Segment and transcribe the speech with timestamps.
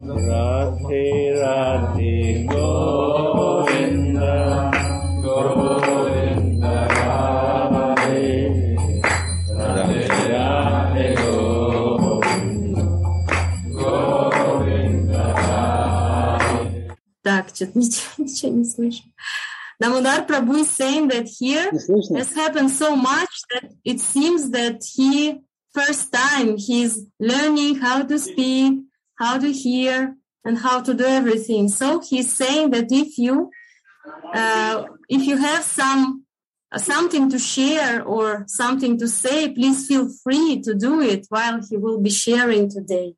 [0.00, 4.36] Radhe Radhe Govinda
[5.20, 8.22] Govinda Radhe
[9.58, 12.84] Radhe Radhe Govinda
[13.74, 16.94] Govinda Radhe
[17.24, 19.02] Так, что-то ничего, ничего не слышу.
[19.80, 22.18] Damodar Prabhu is saying that here Не слышно?
[22.18, 25.40] has happened so much that it seems that he
[25.74, 28.84] first time he's learning how to speak,
[29.17, 31.69] how to hear, and how to do everything.
[31.69, 33.51] So he's saying that if you
[34.33, 36.25] uh, if you have some
[36.71, 41.61] uh, something to share or something to say, please feel free to do it while
[41.69, 43.15] he will be sharing today.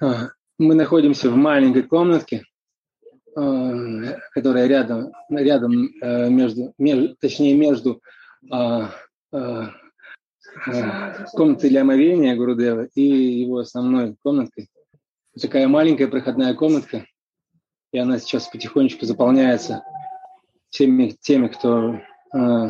[0.00, 2.44] А, Мы находимся в маленькой комнатке,
[3.36, 8.00] э, которая рядом, рядом э, между, между, точнее между
[9.31, 9.71] а,
[10.65, 14.69] а, комнатой для омовения Гурудева и его основной комнаткой.
[15.39, 17.05] Такая маленькая проходная комнатка,
[17.93, 19.83] и она сейчас потихонечку заполняется
[20.69, 22.01] всеми теми, кто
[22.35, 22.69] э,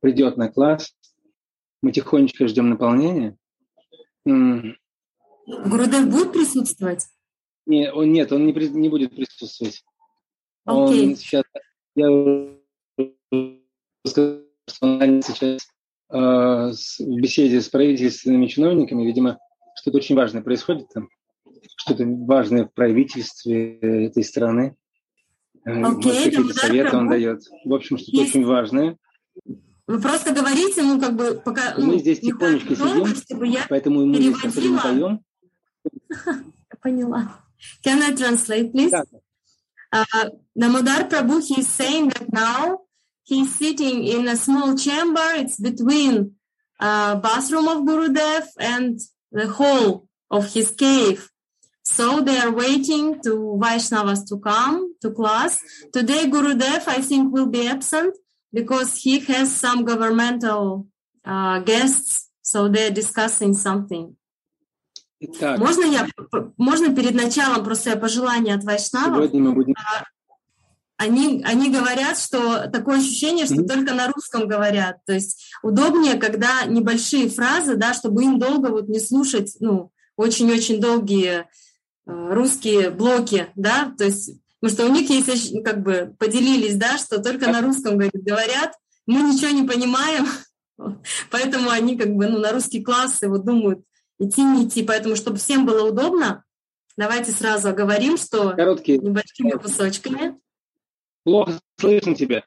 [0.00, 0.94] придет на класс.
[1.82, 3.36] Мы тихонечко ждем наполнения.
[5.46, 7.06] Гурудев будет присутствовать?
[7.66, 9.82] Не, он, нет, он не, при- не будет присутствовать.
[10.64, 11.08] Окей.
[11.08, 11.44] Он сейчас,
[11.94, 12.08] я
[14.68, 15.68] сейчас
[16.10, 19.38] э, в беседе с правительственными чиновниками, видимо,
[19.74, 21.08] что-то очень важное происходит там,
[21.76, 24.76] что-то важное в правительстве этой страны.
[25.64, 27.42] Э, Окей, вот какие-то советы он дает.
[27.64, 28.96] В общем, что-то Есть- очень важное.
[29.88, 31.74] Вы просто говорите, ну, как бы, пока...
[31.76, 33.22] Мы ну, здесь тихонечко громко, сидим.
[33.22, 35.08] чтобы я Поэтому мы здесь особо не переводила.
[35.08, 36.52] поем.
[36.82, 37.40] поняла.
[37.84, 38.90] Can I translate, please?
[38.90, 39.04] Да.
[39.94, 42.78] Uh, Damodar Prabhu, he's saying that now
[43.23, 45.27] he's sitting in a small chamber.
[45.35, 46.33] It's between
[46.79, 48.99] uh, bathroom of Gurudev and
[49.31, 51.29] the hall of his cave.
[51.83, 55.59] So they are waiting to Vaishnavas to come to class.
[55.93, 58.15] Today, Gurudev, I think, will be absent
[58.51, 60.87] because he has some governmental
[61.23, 62.29] uh, guests.
[62.41, 64.15] So they're discussing something.
[65.19, 66.07] Итак, Можно я,
[66.57, 69.15] можно перед началом просто я пожелание от Вайшнавов?
[69.15, 69.73] сегодня мы будем...
[71.02, 73.66] Они, они говорят, что такое ощущение, что Мгм.
[73.66, 74.98] только на русском говорят.
[75.04, 80.80] То есть удобнее, когда небольшие фразы, да, чтобы им долго вот не слушать, ну, очень-очень
[80.80, 81.46] долгие
[82.06, 84.30] э, русские блоки, да, то есть,
[84.60, 88.22] потому что у них есть, ощ- как бы, поделились, да, что только на русском говорит,
[88.22, 88.74] говорят,
[89.06, 90.26] мы ничего не понимаем,
[91.30, 93.80] поэтому они как бы, ну, на русские классы вот думают,
[94.20, 96.44] идти, не идти, поэтому, чтобы всем было удобно,
[96.96, 100.38] давайте сразу оговорим, что Короткие небольшими кусочками.
[101.24, 102.44] Плохо слышно тебя.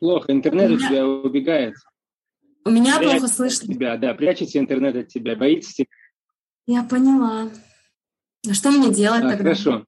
[0.00, 0.32] Плохо.
[0.32, 1.74] Интернет У у меня- тебя убегает.
[2.64, 3.74] У меня Прячется плохо от слышно.
[3.74, 5.86] Тебя, да, прячется интернет от тебя, боится тебя.
[6.66, 7.48] Я поняла.
[8.48, 9.36] А что мне делать А, тогда?
[9.44, 9.84] хорошо.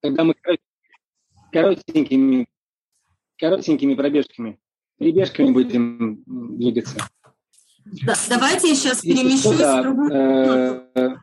[0.00, 0.60] Тогда мы корот-
[1.50, 2.46] коротенькими,
[3.38, 4.60] коротенькими пробежками,
[4.98, 6.96] перебежками будем двигаться.
[7.84, 11.16] Да, давайте я сейчас Если перемещусь что-то, в другую э,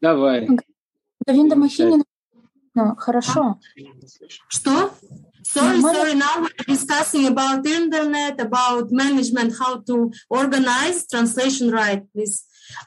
[0.00, 0.48] Давай.
[1.26, 2.02] Говинда Махини,
[2.74, 3.58] ну, хорошо.
[4.48, 4.90] Что?
[5.42, 6.14] Sorry, sorry.
[6.14, 12.04] Now we're discussing about internet, about management, how to organize translation right,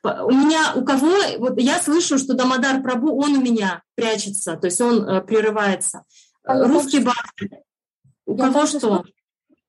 [0.04, 4.66] У меня, у кого, вот я слышу, что Дамадар Прабу, он у меня прячется, то
[4.66, 6.06] есть он э, прерывается.
[6.44, 7.32] А Русский бар.
[8.26, 9.04] У я кого что?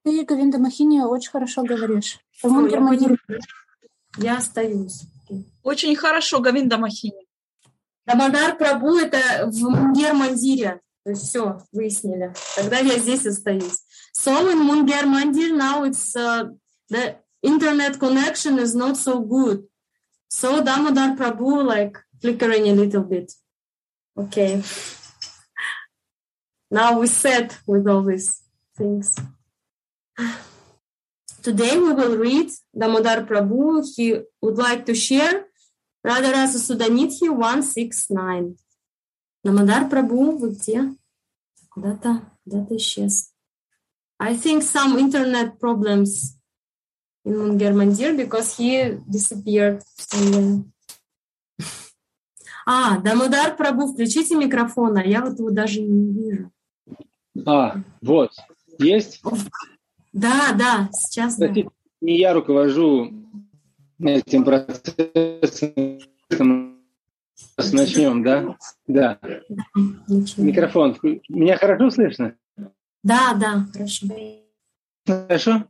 [0.05, 2.21] Ты, Говинда Махини, очень хорошо говоришь.
[2.41, 3.17] По-моему, я.
[4.19, 5.03] Я остаюсь.
[5.63, 7.26] Очень хорошо, Гавинда Махини.
[8.06, 10.82] Дамадар Прабу это в Мунгер Мандире.
[11.04, 12.34] То есть все, выяснили.
[12.56, 13.80] Тогда я здесь остаюсь.
[14.14, 16.50] So in Munger Mandir now it's uh,
[16.90, 19.64] the internet connection is not so good.
[20.30, 23.32] So Damodar Prabhu like flickering a little bit.
[24.16, 24.62] Okay.
[26.70, 28.44] Now we set with all these
[28.78, 29.16] things.
[31.42, 33.84] Today we will read Damodar Prabhu.
[33.96, 35.46] He would like to share
[36.07, 38.57] Радharаса Суданитхи 169.
[39.43, 40.95] Намадар Прабу, вы где?
[41.69, 43.33] Куда-то, куда-то исчез.
[44.21, 46.37] I think some internet problems
[47.25, 50.63] in Munger Mandir because he disappeared somewhere.
[52.69, 56.53] А, Дамодар Прабу, включите микрофон, а я вот его даже не вижу.
[57.45, 58.31] А, вот.
[58.79, 59.23] Есть?
[60.13, 61.47] Да, да, сейчас да.
[61.47, 61.71] Простите,
[62.01, 63.26] не я руковожу
[64.01, 66.03] этим процессом.
[67.73, 68.57] Начнем, да?
[68.87, 69.19] Да.
[70.37, 70.97] Микрофон.
[71.29, 72.35] Меня хорошо слышно?
[73.03, 74.07] Да, да, хорошо.
[75.07, 75.65] Хорошо?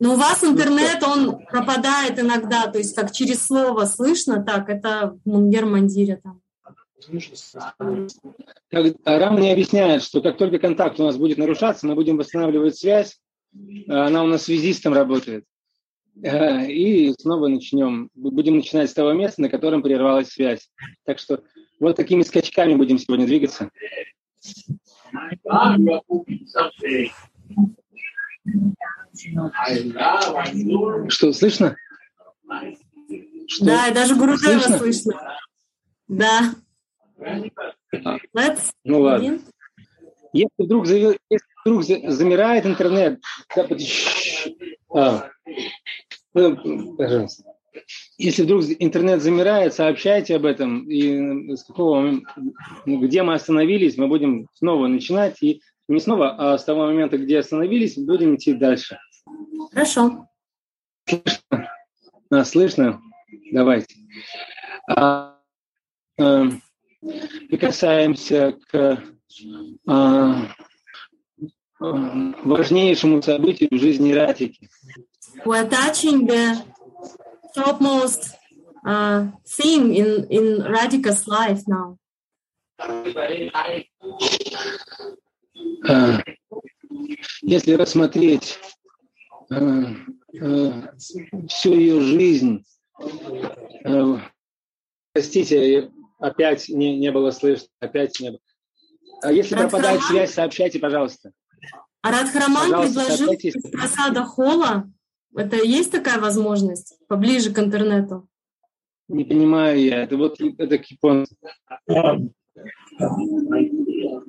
[0.00, 5.18] Но у вас интернет, он пропадает иногда, то есть как через слово слышно, так, это
[5.24, 6.40] в Мунгер-Мандире там.
[9.04, 13.20] Рам мне объясняет, что как только контакт у нас будет нарушаться, мы будем восстанавливать связь,
[13.88, 15.44] она у нас связистом работает.
[16.22, 20.70] Э, И снова начнем, будем начинать с того места, на котором прервалась связь.
[21.04, 21.42] Так что
[21.80, 23.70] вот такими скачками будем сегодня двигаться.
[31.08, 31.76] Что, слышно?
[33.46, 33.64] Что?
[33.64, 34.78] Да, и даже Гурудева Слышно?
[34.78, 35.38] слышно.
[36.08, 36.54] Да.
[38.34, 39.38] Let's Ну ладно.
[40.32, 41.18] Если вдруг, если
[41.64, 43.20] вдруг за- замирает интернет,
[43.54, 43.66] да,
[44.90, 45.30] а,
[46.34, 47.44] пожалуйста.
[48.18, 50.88] Если вдруг интернет замирает, сообщайте об этом.
[50.88, 52.20] И с какого
[52.86, 55.42] где мы остановились, мы будем снова начинать.
[55.42, 58.98] И не снова, а с того момента, где остановились, будем идти дальше.
[59.72, 60.28] Хорошо.
[62.30, 63.00] А, слышно?
[63.52, 63.94] Давайте.
[64.88, 65.38] А,
[66.18, 66.44] а,
[67.48, 69.02] прикасаемся к
[69.86, 70.46] а,
[71.80, 74.68] а, важнейшему событию в жизни Ратики.
[75.44, 76.64] We're touching the
[77.54, 78.34] topmost
[78.86, 81.98] uh, thing in, in Radhika's life now.
[85.86, 86.20] А,
[87.42, 88.58] Если рассмотреть
[89.50, 89.94] а,
[91.48, 92.64] всю ее жизнь,
[95.12, 98.40] простите, опять не, не было слышно, опять не было.
[99.30, 100.08] Если пропадает Радхарман?
[100.08, 101.32] связь, сообщайте, пожалуйста.
[102.02, 104.90] Радхараман Пожалуйста, предложил из просада холла.
[105.36, 106.96] Это есть такая возможность?
[107.08, 108.28] Поближе к интернету.
[109.08, 110.02] Не понимаю я.
[110.04, 111.26] Это вот это кипон.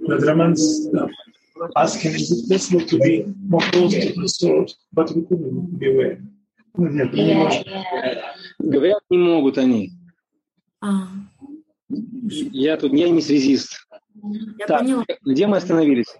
[0.07, 1.07] The Brahmans uh,
[1.75, 5.87] asking, is it possible to be more close to the source, but we couldn't be
[5.91, 6.19] aware.
[6.77, 7.63] Ну, Нет, не можем.
[8.59, 9.91] Говорят, не могут они.
[10.81, 11.07] А,
[11.89, 13.87] Я тут, я не связист.
[14.59, 15.05] я Так, поняла.
[15.23, 16.13] где мы остановились?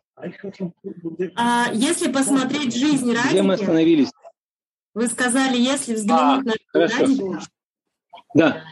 [1.35, 4.11] А, если посмотреть жизнь Где мы остановились?
[4.95, 7.39] Вы сказали, если взглянуть на жизнь хорошо.
[8.33, 8.63] Да.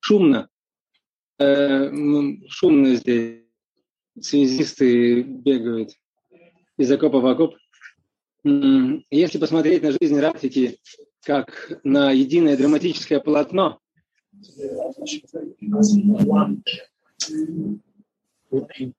[0.00, 0.48] Шумно.
[1.38, 3.42] Э, м, шумно здесь.
[4.18, 5.90] Связисты бегают
[6.78, 7.54] из окопа в окоп.
[9.10, 10.78] Если посмотреть на жизнь Рафики
[11.22, 13.78] как на единое драматическое полотно,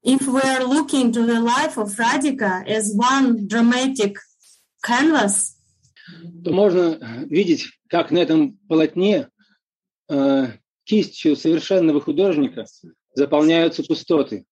[0.04, 4.18] if we are looking to the life of Radhika as one dramatic
[4.83, 5.54] canvas,
[6.44, 9.30] то можно видеть, как на этом полотне
[10.09, 10.48] э,
[10.86, 12.65] кистью совершенного художника
[13.13, 14.45] заполняются пустоты.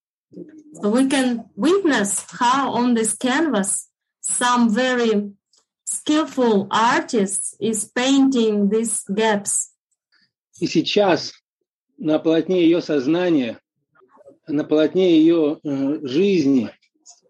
[0.81, 3.87] so we can witness how on this canvas
[4.21, 5.31] some very
[5.85, 9.71] skillful artist is painting these gaps.
[10.59, 11.33] И сейчас
[11.97, 13.59] на полотне ее сознания,
[14.46, 16.70] на полотне ее э, жизни,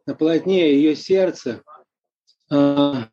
[0.06, 1.62] на полотне ее сердца
[2.50, 3.04] э,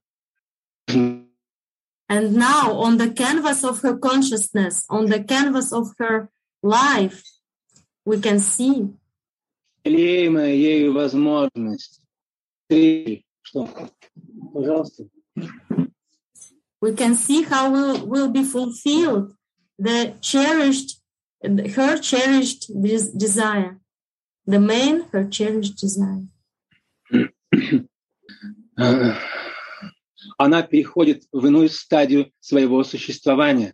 [2.10, 6.30] And now, on the canvas of her consciousness, on the canvas of her
[6.64, 7.22] life,
[8.06, 8.94] we can see
[9.84, 12.02] лелеемая ею возможность.
[12.70, 13.70] Ты- Что?
[14.54, 15.08] Пожалуйста.
[16.82, 19.34] we can see how will, will be fulfilled
[19.80, 21.02] the cherished
[21.44, 23.80] her cherished des- desire
[24.46, 26.28] the main her cherished desire
[28.80, 29.14] Э,
[30.38, 33.74] Она переходит в иную стадию своего существования.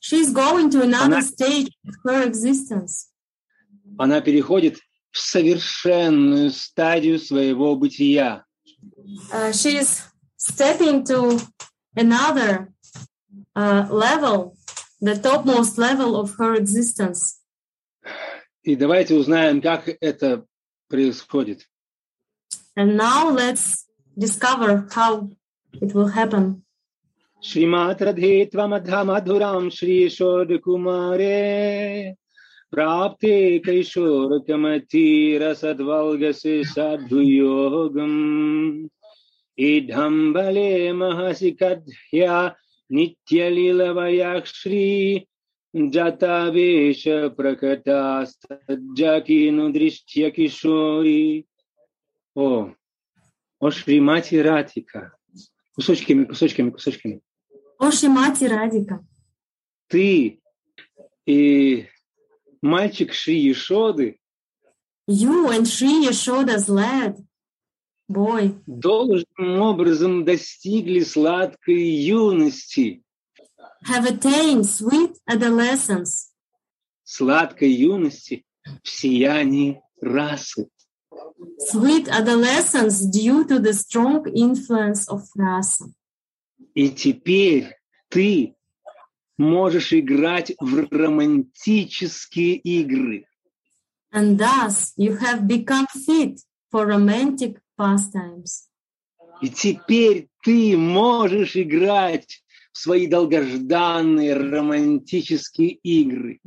[0.00, 3.08] she's going to another Она- stage of her existence
[3.98, 4.78] Она переходит
[5.10, 8.44] в совершенную стадию своего бытия.
[9.32, 10.02] uh, she is
[10.38, 11.38] stepping to
[11.96, 12.72] another
[13.56, 14.56] uh, level
[15.02, 17.40] the topmost level of her existence
[18.64, 20.44] И давайте узнаем, как это
[20.88, 21.66] происходит.
[22.76, 25.28] and now let's discover how
[25.74, 26.62] it will happen
[27.42, 31.38] श्रीमात् रधे त्वमधमधुरां श्रीशोधकुमारे
[32.72, 38.18] प्राप्ते कैशोरकमतीरसद्वल्गसि साधुयोगम्
[39.58, 42.36] इढं बले महसि कद्ह्या
[42.90, 44.86] नित्यलीलवयाः श्री
[45.74, 47.04] जतावेश
[47.36, 51.44] प्रकटास्तज्जकीनुदृष्ट्य किशोरी
[52.36, 52.70] О,
[53.60, 55.12] о Шримати Ратика.
[55.74, 57.20] Кусочками, кусочками, кусочками.
[57.78, 59.04] о Шримати Радика
[59.88, 60.40] Ты
[61.26, 61.86] и
[62.62, 64.16] мальчик Шри Ешоды
[65.08, 67.16] you and Sri Yashoda's lad,
[68.08, 73.02] boy, должным образом достигли сладкой юности.
[73.85, 76.31] have attained sweet adolescence,
[77.03, 78.45] Сладкой юности
[78.83, 80.69] в сиянии расы.
[81.71, 85.85] sweet adolescence due to the strong influence of rasa.
[86.73, 87.75] И теперь
[88.09, 88.55] ты
[89.37, 93.25] можешь играть в романтические игры.
[94.11, 96.39] And thus you have become fit
[96.71, 98.69] for romantic pastimes.
[99.41, 102.41] И теперь ты можешь играть
[102.75, 106.41] в свои долгожданные романтические игры.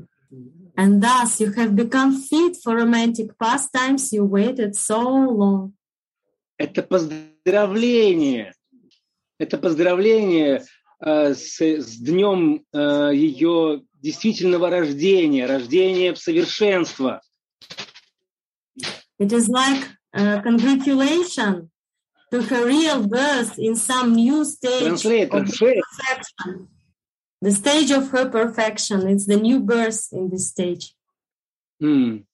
[0.77, 5.73] And thus you have become fit for romantic pastimes you waited so long.
[6.59, 8.53] Это поздравление.
[9.39, 10.65] Это поздравление
[11.01, 17.23] э, с, с днем э, ее действительного рождения, рождения в совершенство.
[19.19, 21.71] It is like a congratulation
[22.32, 25.82] to her real birth in some new stage Транслейт, of транслейт.
[25.82, 26.68] perfection.
[27.42, 29.08] The stage of her perfection.
[29.08, 30.96] It's the new birth in this stage.
[31.82, 32.26] М.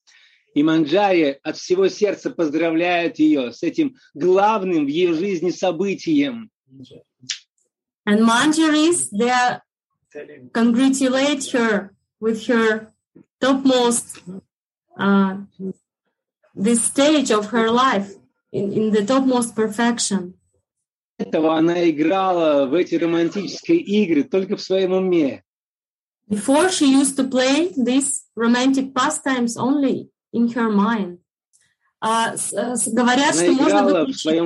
[0.56, 6.50] И Манджари от всего сердца поздравляет ее с этим главным в ее жизни событием.
[8.06, 9.62] And Manjaris, they are
[10.12, 12.92] Telling congratulate her with her
[13.40, 14.24] topmost
[14.98, 15.38] uh,
[16.56, 18.12] this stage of her life
[18.55, 20.35] In, in the topmost perfection.
[21.19, 25.43] Этого она играла в эти романтические игры только в своем уме.
[26.29, 31.19] Before she used to play these romantic pastimes only in her mind.
[32.01, 34.41] А, с- с- говорят, Она что можно выключить,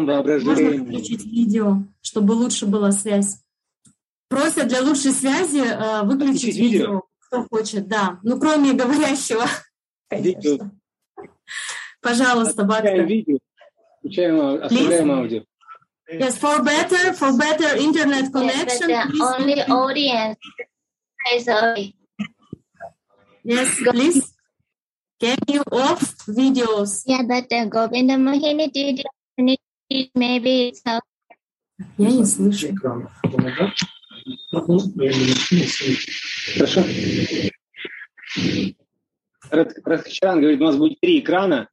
[0.44, 3.38] можно выключить видео, чтобы лучше была связь.
[4.28, 6.78] Просят для лучшей связи э, выключить видео?
[6.78, 8.20] видео, кто хочет, да.
[8.22, 9.46] Ну, кроме говорящего,
[10.08, 10.50] конечно.
[10.50, 10.70] Видео.
[12.00, 12.96] Пожалуйста, Батка.
[13.02, 13.38] видео,
[13.98, 15.42] включаем, оставляем аудио.
[16.10, 20.38] Yes, for better, for better internet Yes, but connection, the please only audience
[21.34, 21.94] is early.
[23.44, 24.32] yes, please.
[25.20, 27.02] Can you off videos?
[27.04, 29.60] Yeah, but the Govinda Mohini did it.
[30.14, 31.00] Maybe it's a
[31.98, 32.68] Я не слышу.
[32.72, 33.08] Ну.
[36.56, 36.82] Хорошо.
[39.50, 41.68] Рад- Радхачаран говорит, у нас будет три экрана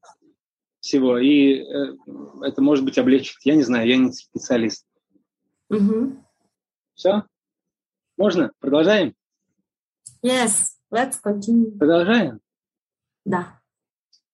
[0.86, 1.96] всего, и э,
[2.44, 3.38] это может быть облегчит.
[3.44, 4.86] Я не знаю, я не специалист.
[5.70, 6.24] Мгм.
[6.94, 7.24] Все?
[8.18, 8.52] Можно?
[8.60, 9.16] Продолжаем?
[10.24, 11.76] Yes, let's continue.
[11.78, 12.40] Продолжаем?
[13.26, 13.60] Да.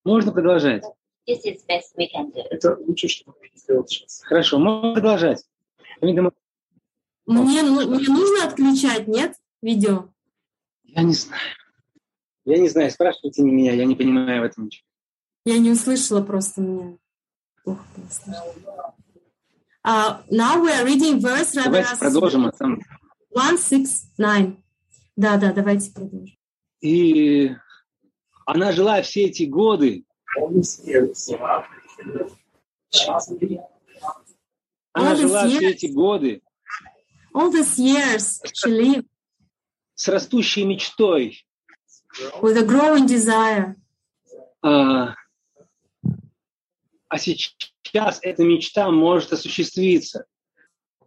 [0.04, 0.84] Можно продолжать?
[1.28, 2.42] this is best we can do.
[2.50, 4.22] Это лучше, что можно сделать сейчас.
[4.24, 5.46] Хорошо, можно продолжать.
[6.02, 6.34] Видимо,
[7.26, 10.10] Мне, ну- мне нужно отключать, нет, видео?
[10.84, 11.42] я не знаю.
[12.44, 14.86] Я не знаю, спрашивайте не меня, я не понимаю в этом ничего.
[15.46, 16.98] Я не услышала просто меня.
[17.64, 18.44] Плохо было слышно.
[19.84, 22.46] Uh, now we are reading verse Давайте продолжим.
[22.46, 22.80] а там-
[23.32, 24.58] 169.
[25.16, 26.38] Да, да, давайте продолжим.
[26.82, 27.52] И
[28.46, 30.06] она жила все эти годы,
[34.94, 36.42] она жила все эти годы
[37.34, 39.08] All these years she lived
[39.96, 41.46] с растущей мечтой.
[42.42, 43.76] with a growing desire.
[44.62, 45.16] А,
[47.12, 50.26] а сейчас эта мечта может осуществиться.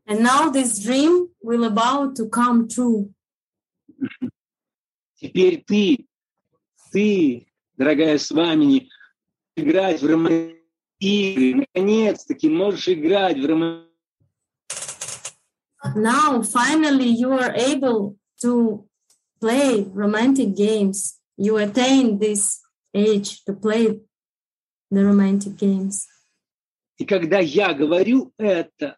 [0.07, 3.11] And now this dream will about to come true.
[5.15, 6.07] Теперь ты,
[6.93, 7.47] ты,
[7.79, 8.91] дорогая с вами,
[9.57, 10.61] играть в романтические
[11.01, 11.67] игры.
[11.75, 13.95] Наконец-таки можешь играть в романтические
[15.97, 18.85] Now, finally, you are able to
[19.39, 21.21] play romantic games.
[21.37, 22.61] You attain this
[22.95, 24.01] age to play
[24.95, 26.09] the romantic games.
[26.97, 28.97] И когда я говорю это,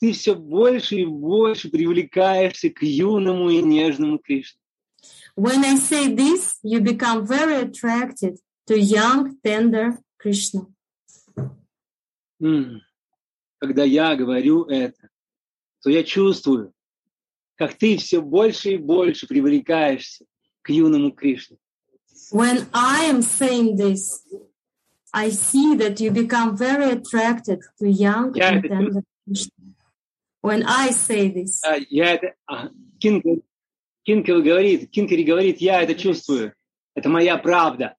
[0.00, 4.60] ты все больше и больше привлекаешься к юному и нежному Кришне.
[5.36, 10.66] When I say this, you become very attracted to young, tender Krishna.
[12.40, 12.80] М.
[13.58, 15.08] Когда я говорю это,
[15.82, 16.72] то я чувствую,
[17.56, 20.24] как ты все больше и больше привлекаешься
[20.62, 21.58] к юному Кришне.
[22.32, 24.24] When I am saying this,
[25.13, 29.51] I see that you become very attracted to young Я and это tender Krishna.
[30.41, 32.33] When I say this, А, я это...
[32.47, 33.43] а, Кинкел,
[34.03, 36.53] Кинкел говорит, Кинкери говорит, я это чувствую.
[36.95, 37.95] Это моя правда.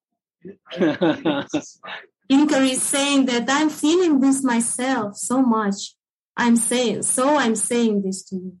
[2.29, 5.95] Inker is saying that I'm feeling this myself so much.
[6.35, 8.57] I'm saying, so I'm saying this to you.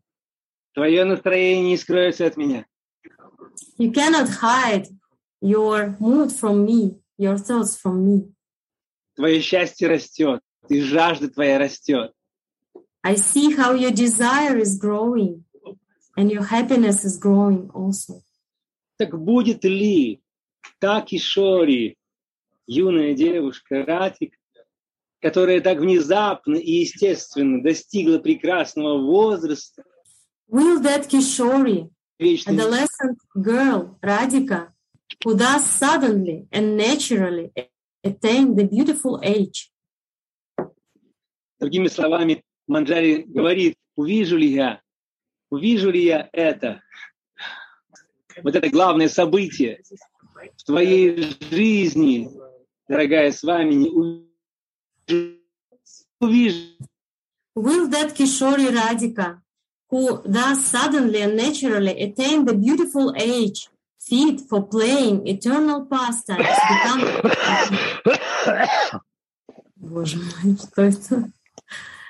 [0.73, 2.65] Твое настроение не скроется от меня.
[3.77, 4.87] You cannot hide
[5.41, 8.31] your mood from me, your thoughts from me.
[9.14, 12.12] Твое счастье растет, и жажда твоя растет.
[13.04, 15.44] I see how your desire is growing
[16.16, 18.22] and your happiness is growing also.
[18.96, 20.22] Так будет ли
[20.78, 21.96] та Кишори,
[22.66, 24.34] юная девушка Ратик,
[25.20, 29.84] которая так внезапно и естественно достигла прекрасного возраста,
[30.48, 31.88] Will that Kishori,
[32.20, 34.68] adolescent girl, Radhika,
[35.24, 37.52] who does suddenly and naturally
[38.04, 39.70] attain the beautiful age,
[41.60, 44.80] Другими словами, Манджари говорит, увижу ли я,
[45.48, 46.82] увижу ли я это,
[48.42, 49.80] вот это главное событие
[50.56, 52.28] в твоей жизни,
[52.88, 53.90] дорогая с вами, не
[56.20, 56.58] увижу,
[57.54, 59.40] will that Kishori Radhika,
[59.90, 63.68] who does suddenly and naturally attain the beautiful age,
[64.01, 67.01] fit for playing eternal pastimes, become
[69.75, 71.31] Боже мой, что это?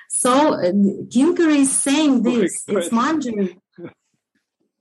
[0.10, 0.72] So uh,
[1.14, 2.64] Kinkari is saying this.
[2.68, 3.58] It's Manjari.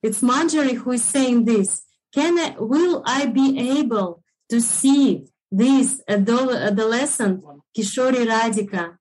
[0.03, 1.83] It's Manjari who is saying this.
[2.15, 7.45] Can I, will I be able to see this adol- adolescent
[7.77, 8.97] Kishori Radhika,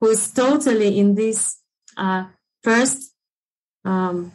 [0.00, 1.60] who is totally in this
[1.96, 2.24] uh,
[2.62, 3.14] first,
[3.84, 4.30] um, uh,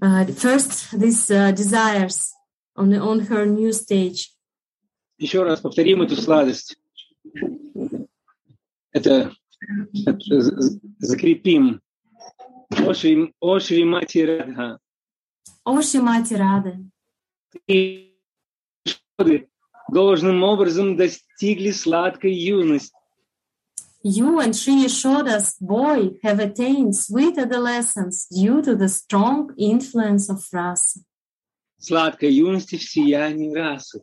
[0.00, 2.32] first these uh, desires
[2.76, 4.30] on the, on her new stage?
[5.18, 6.76] Еще раз повторим эту сладость.
[8.92, 9.32] Это,
[10.06, 10.40] это
[10.98, 11.80] закрепим.
[12.70, 14.78] Ошви, ошви мати радха.
[15.64, 16.90] О, Шимати Рады.
[19.18, 19.48] Годы
[19.90, 22.97] должным образом достигли сладкой юности.
[24.07, 30.43] You and Sri Yashoda's boy have attained sweet adolescence due to the strong influence of
[30.51, 30.99] rasa,
[31.79, 34.01] Сладкой юности в сиянии расы.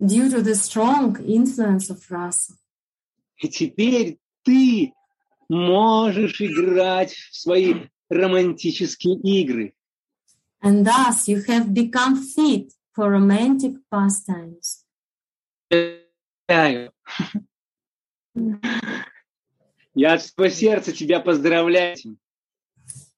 [0.00, 2.54] due to the strong influence of rasa.
[3.38, 4.92] И теперь ты
[5.48, 9.74] можешь играть в свои романтические игры.
[10.62, 14.84] And thus you have become fit for romantic pastimes.
[19.95, 21.95] Я от всего сердца тебя поздравляю.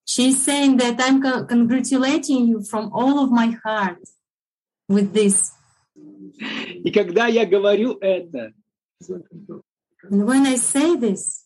[0.05, 3.99] She's saying that I'm co- congratulating you from all of my heart
[4.87, 5.51] with this.
[6.83, 8.53] И когда я говорю это,
[10.09, 11.43] And when I say this,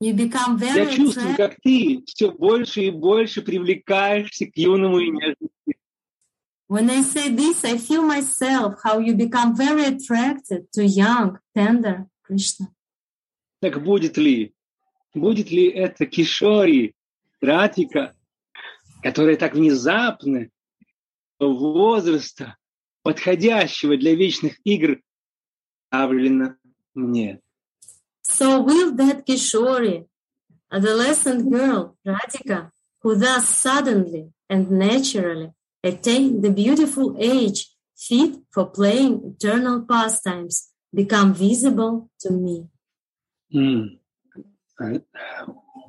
[0.00, 1.36] you become я very чувствую, attracted.
[1.36, 5.50] как ты все больше и больше привлекаешься к юному и нежному.
[6.68, 12.06] When I say this, I feel myself how you become very attracted to young, tender
[12.22, 12.68] Krishna.
[13.60, 14.54] Так будет ли?
[15.14, 16.94] Будет ли это Кишори,
[17.40, 18.14] Ратика,
[19.02, 20.48] которая так внезапно
[21.40, 22.56] возраста,
[23.02, 25.00] подходящего для вечных игр,
[25.92, 26.56] явлена
[26.94, 27.40] мне?
[28.22, 30.06] So will that Kishori,
[30.70, 32.70] adolescent girl, Radhika,
[33.02, 41.32] who thus suddenly and naturally attain the beautiful age fit for playing eternal pastimes, become
[41.34, 42.66] visible to me.
[43.52, 44.00] М.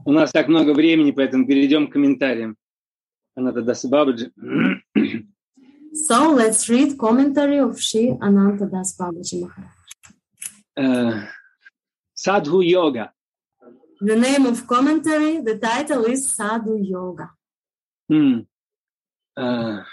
[0.06, 2.58] У нас так много времени, поэтому перейдем к комментариям.
[3.36, 4.32] Дас Бабаджи.
[5.92, 9.72] So let's read commentary of Sri Ananta Das Babaji Maharaj.
[10.78, 11.28] Э,
[12.14, 13.12] Садху йога.
[14.02, 17.30] The name of commentary, the title is Sadhu Yoga.
[18.10, 18.48] М.
[19.38, 19.84] Э,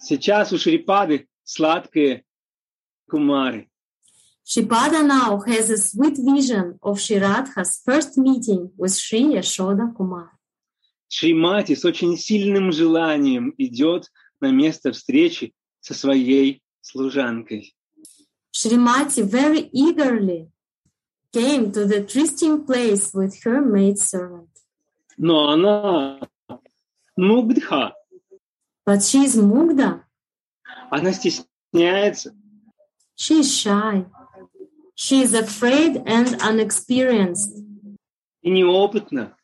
[0.00, 2.24] Сейчас у Шрипады сладкие
[3.08, 3.69] кумары.
[4.46, 10.30] Shipada now has a sweet vision of Shiradha's first meeting with Sri Yashoda Kumar.
[11.08, 17.74] Шримати с очень сильным желанием идет на место встречи со своей служанкой.
[18.52, 20.48] Shrimati very eagerly
[21.32, 24.48] came to the trysting place with her maidservant.
[25.16, 26.20] Но она
[27.16, 27.92] мугдха,
[28.86, 30.02] But she is Mugda.
[30.90, 32.34] она стесняется,
[33.16, 34.06] She is shy.
[35.02, 37.56] She is afraid and unexperienced.
[38.42, 39.34] и неопытна.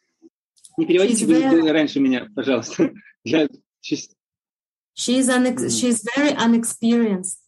[0.77, 2.93] Не переводите very- раньше меня, пожалуйста.
[3.25, 3.49] Я
[3.83, 7.39] She is, unex- she is very unexperienced.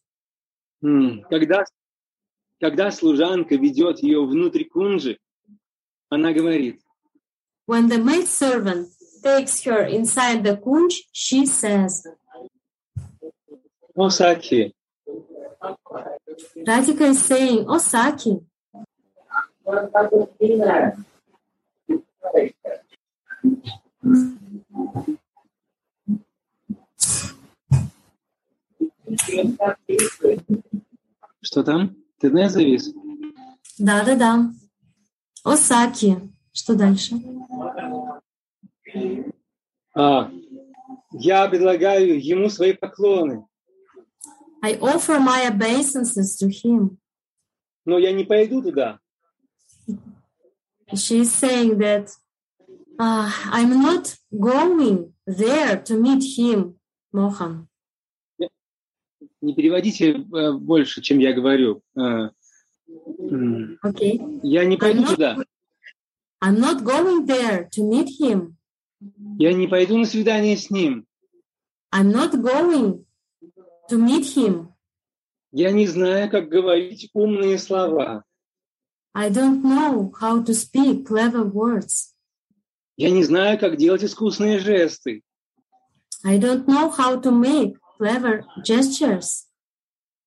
[1.28, 1.64] Когда,
[2.58, 5.18] когда служанка ведет ее внутрь кунжи,
[6.08, 6.80] она говорит,
[7.66, 8.88] When the maidservant
[9.22, 12.06] takes her inside the kunj, she says,
[13.94, 14.72] «О, Саки,
[15.60, 18.40] Radhika is saying, Oh, Saki,
[31.40, 31.96] Что там?
[32.16, 32.92] Интернет завис?
[33.78, 34.50] Да-да-да.
[35.44, 36.16] Осаки.
[36.52, 37.14] Что дальше?
[39.94, 40.30] А,
[41.12, 43.46] я предлагаю ему свои поклоны,
[44.62, 46.98] I offer my obeisances to him.
[47.84, 48.98] но я не пойду туда.
[50.94, 52.10] She is saying that
[52.98, 56.74] uh, I'm not going there to meet him,
[57.12, 57.66] Mohan.
[59.40, 61.82] Не переводите э, больше, чем я говорю.
[61.96, 62.30] А,
[63.84, 64.18] Okay.
[64.42, 65.36] Я не I'm пойду not, туда.
[66.42, 68.56] I'm not going there to meet him.
[69.38, 71.06] Я не пойду на свидание с ним.
[71.92, 73.04] I'm not going
[73.88, 74.68] to meet him.
[75.52, 78.24] Я не знаю, как говорить умные слова.
[79.14, 82.14] I don't know how to speak clever words.
[82.96, 85.22] Я не знаю, как делать искусные жесты.
[86.24, 89.44] I don't know how to make clever gestures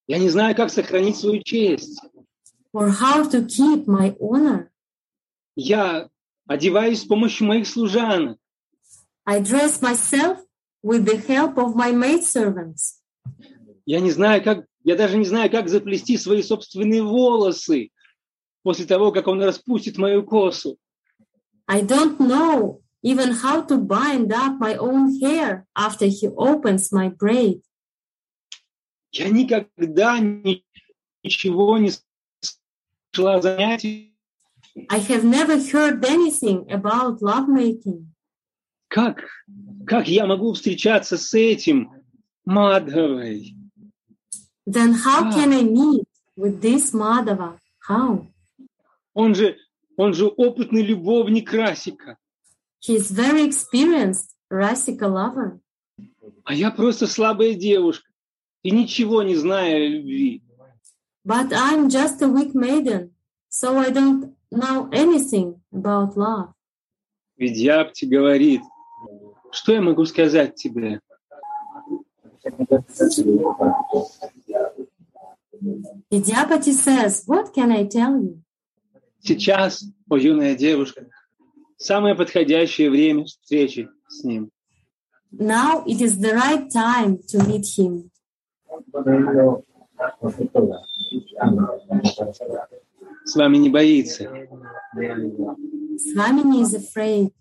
[0.08, 2.00] Я не знаю, как сохранить свою честь.
[2.74, 4.70] or how to keep my honor.
[5.56, 6.10] Я
[6.48, 8.38] одеваюсь с помощью моих служанок.
[9.26, 10.40] I dress myself
[10.82, 13.01] with the help of my maidservants.
[13.86, 17.90] Я не знаю, как, я даже не знаю, как заплести свои собственные волосы
[18.64, 20.78] после того, как он распустит мою косу.
[21.68, 27.10] I don't know even how to bind up my own hair after he opens my
[27.10, 27.62] braid.
[29.12, 30.64] Я никогда ни-
[31.24, 34.16] ничего не слышала о занятии.
[34.90, 38.08] I have never heard anything about lovemaking.
[38.88, 39.24] Как,
[39.86, 41.92] как я могу встречаться с этим
[42.46, 43.56] Мадхавой?
[44.66, 45.32] Then how Ah.
[45.32, 46.04] can I meet
[46.36, 47.58] with this Madhava?
[47.88, 48.28] How?
[49.14, 49.58] Он же,
[49.98, 52.18] он же опытный любовник Расика.
[52.80, 55.60] He is very experienced Rasika lover.
[56.46, 58.08] А я просто слабая девушка
[58.64, 60.42] и ничего не знаю о любви.
[61.24, 63.12] But I'm just a weak maiden,
[63.50, 66.54] so I don't know anything about love.
[67.38, 68.62] Видьяпти говорит,
[69.52, 71.00] что я могу сказать тебе?
[76.12, 78.42] Vidyapati says, What can I tell you?
[79.24, 81.06] Сейчас, о юная девушка,
[81.78, 84.50] самое подходящее время встречи с ним.
[85.32, 88.10] Now it is the right time to meet him.
[93.26, 94.24] С вами не боится.
[96.02, 97.32] Swamini is afraid.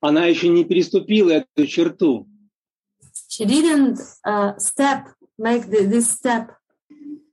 [0.00, 2.26] Она еще не переступила эту черту.
[3.32, 6.50] She didn't uh, step, make the, this step.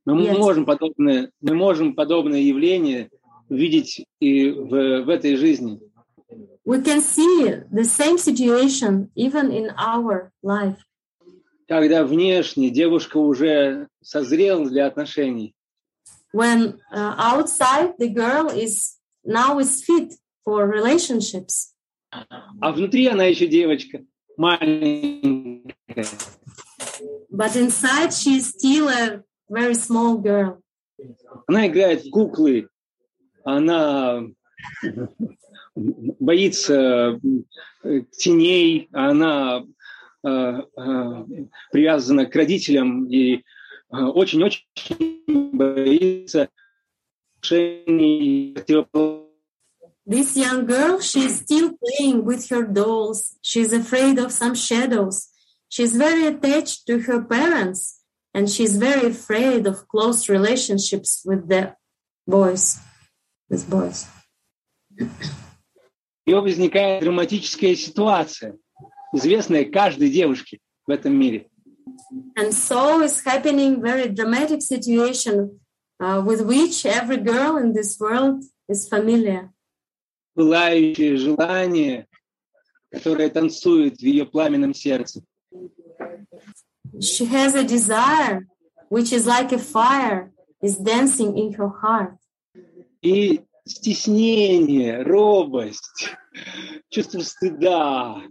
[0.05, 0.37] Мы Yes.
[0.37, 3.09] можем подобное, мы можем подобное явление
[3.49, 5.81] видеть и в, в этой жизни.
[6.65, 10.77] We can see the same situation even in our life.
[11.67, 15.53] Когда внешне девушка уже созрела для отношений,
[16.33, 20.13] When uh, outside the girl is now is fit
[20.45, 21.73] for relationships,
[22.61, 24.05] а внутри она еще девочка
[24.39, 26.05] маленькая.
[27.29, 30.61] but inside she is still a very small girl.
[31.47, 32.67] Она играет в куклы,
[33.43, 34.23] она
[35.75, 37.19] боится
[37.83, 39.63] э, теней, она
[40.23, 40.61] э, э,
[41.71, 43.43] привязана к родителям и
[43.89, 44.65] очень-очень
[45.53, 46.49] боится
[47.37, 49.28] отношений противоположных.
[50.08, 53.36] This young girl, she's still playing with her dolls.
[53.40, 55.28] She's afraid of some shadows.
[55.68, 58.02] She's very attached to her parents
[58.34, 61.74] and she's very afraid of close relationships with the
[62.26, 62.78] boys.
[63.48, 64.06] With boys.
[66.26, 68.56] У нее возникает драматическая ситуация,
[69.12, 71.48] известная каждой девушке в этом мире.
[72.36, 75.60] And so is happening very dramatic situation
[76.00, 79.50] uh, with which every girl in this world is familiar.
[80.39, 82.07] Пылающее желание,
[82.89, 85.21] которое танцует в ее пламенном сердце.
[86.97, 88.47] She has a desire
[88.89, 92.17] which is like a fire is dancing in her heart.
[93.01, 96.07] И стеснение, робость,
[96.89, 98.21] чувство стыда,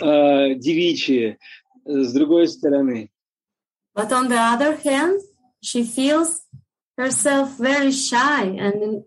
[0.00, 1.38] э, девичье,
[1.84, 3.10] э, с другой стороны.
[3.96, 5.20] But on the other hand,
[5.60, 6.40] she feels
[6.97, 9.03] herself very shy and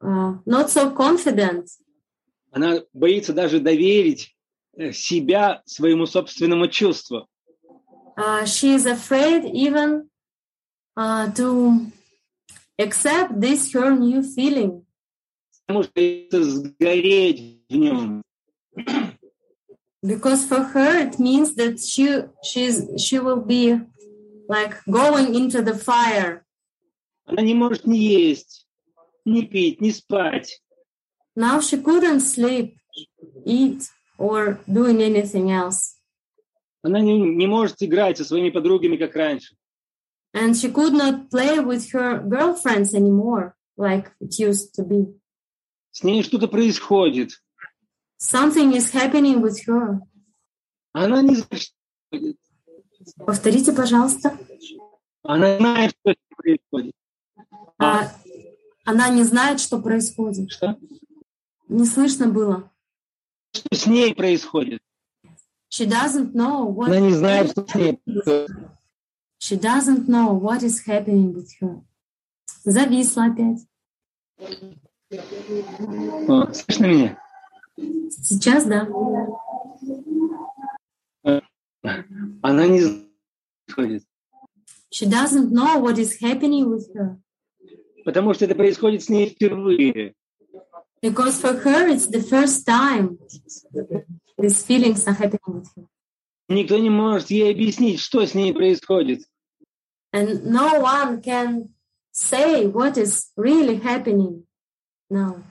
[0.00, 1.70] uh, not so confident.
[2.52, 4.34] Она боится даже доверить
[4.76, 7.26] э, себя своему собственному чувству.
[8.16, 10.08] Uh, she is afraid even
[10.96, 11.92] uh, to
[12.78, 14.86] accept this her new feeling
[15.66, 18.22] Потому что боится сгореть в нем.
[20.02, 23.80] Because for her it means that she she's she will be
[24.48, 26.44] like going into the fire.
[27.31, 28.67] Она не может ни есть,
[29.23, 30.61] ни пить, ни спать.
[31.33, 32.75] Now she couldn't sleep,
[33.45, 35.95] eat, or doing anything else.
[36.83, 39.55] Она не, не может играть со своими подругами, как раньше.
[40.33, 45.17] And she could not play with her girlfriends anymore like it used to be.
[45.91, 47.31] С ней что-то происходит.
[48.17, 49.99] Something is happening with her.
[50.91, 52.37] Она не знает.
[53.25, 54.37] Повторите, пожалуйста.
[55.23, 56.93] Она знает, что происходит.
[57.81, 58.11] А,
[58.85, 60.51] она не знает, что происходит.
[60.51, 60.77] Что?
[61.67, 62.71] Не слышно было.
[63.53, 64.81] Что с ней происходит?
[65.69, 68.51] She doesn't know what Она не знает, что с ней происходит.
[69.39, 71.81] She doesn't know what is happening with her.
[72.63, 73.65] Зависла опять.
[76.27, 77.17] О, слышно меня?
[78.09, 78.87] Сейчас, да.
[82.43, 83.09] Она не знает,
[83.67, 84.03] что происходит.
[84.93, 87.17] She doesn't know what is happening with her.
[88.03, 90.13] Потому что это происходит с ней впервые.
[91.01, 93.17] Because for her, it's the first time
[94.37, 95.87] these feelings are happening with her.
[96.47, 99.23] Никто не может ей объяснить, что с ней происходит.
[100.13, 101.69] And no one can
[102.11, 104.45] say what is really happening
[105.09, 105.41] now.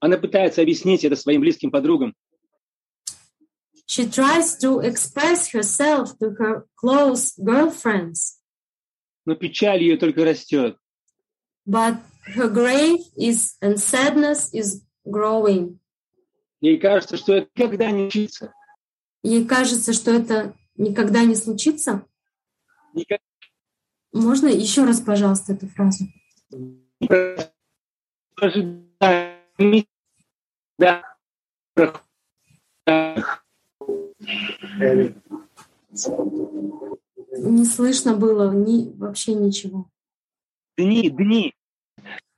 [0.00, 2.14] Она пытается объяснить это своим близким подругам.
[3.86, 8.40] She tries to express herself to her close girlfriends,
[9.26, 10.78] но печаль ее только растет.
[11.66, 11.96] But
[12.36, 15.78] her grief is and sadness is growing.
[16.60, 18.52] Ей кажется, что это никогда не случится.
[19.22, 22.06] Ей кажется, что это никогда не случится.
[22.94, 23.22] Никогда
[24.14, 26.04] Можно еще раз, пожалуйста, эту фразу?
[37.36, 39.90] Не слышно было ни, вообще ничего.
[40.77, 41.53] Дни, дни.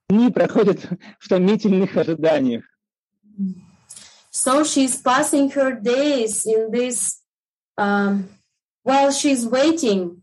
[0.09, 2.63] Дни проходят в томительных ожиданиях.
[4.31, 7.21] So she's passing her days in this,
[7.77, 8.29] um,
[8.83, 10.21] while she's waiting.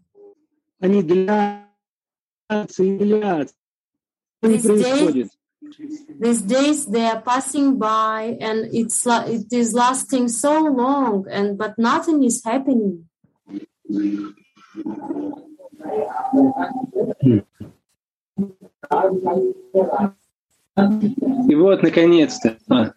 [0.80, 3.54] Они длятся и длятся.
[4.40, 5.30] Что не These days- происходит?
[6.18, 11.56] These days they are passing by, and it's la- it is lasting so long, and
[11.58, 13.06] but nothing is happening.
[21.49, 22.57] И вот, наконец-то.
[22.69, 22.93] а,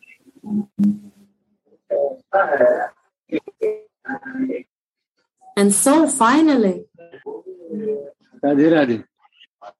[5.59, 6.87] And so finally,
[8.43, 9.05] Ради, ради.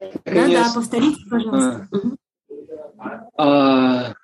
[0.01, 1.89] да-да, Наконец, повторите, пожалуйста.
[1.93, 2.19] Мгм.
[3.37, 4.15] а,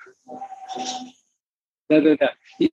[1.88, 2.32] Да-да-да.
[2.58, 2.72] И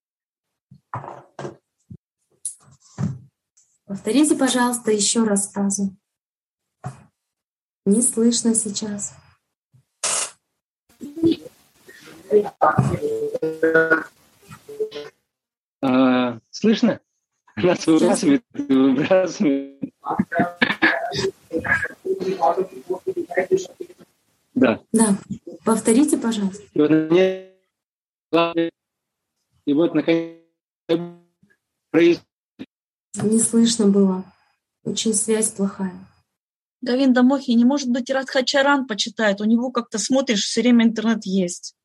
[3.85, 5.95] Повторите, пожалуйста, еще раз фразу.
[7.89, 9.15] Не слышно сейчас.
[15.81, 16.99] а, Слышно?
[17.55, 19.79] Нас выбрасывает, выбрасывает.
[24.53, 24.79] Да.
[24.91, 25.17] Да,
[25.65, 26.61] повторите, пожалуйста.
[26.75, 28.71] И вот, наконец,
[29.65, 30.37] и вот, наконец,
[31.89, 32.27] происходит
[33.23, 34.23] Не слышно было.
[34.83, 36.08] Очень связь плохая.
[36.81, 39.41] Гавинда Мохи, не может быть, Радхачаран почитает.
[39.41, 41.75] У него как-то смотришь, все время интернет есть.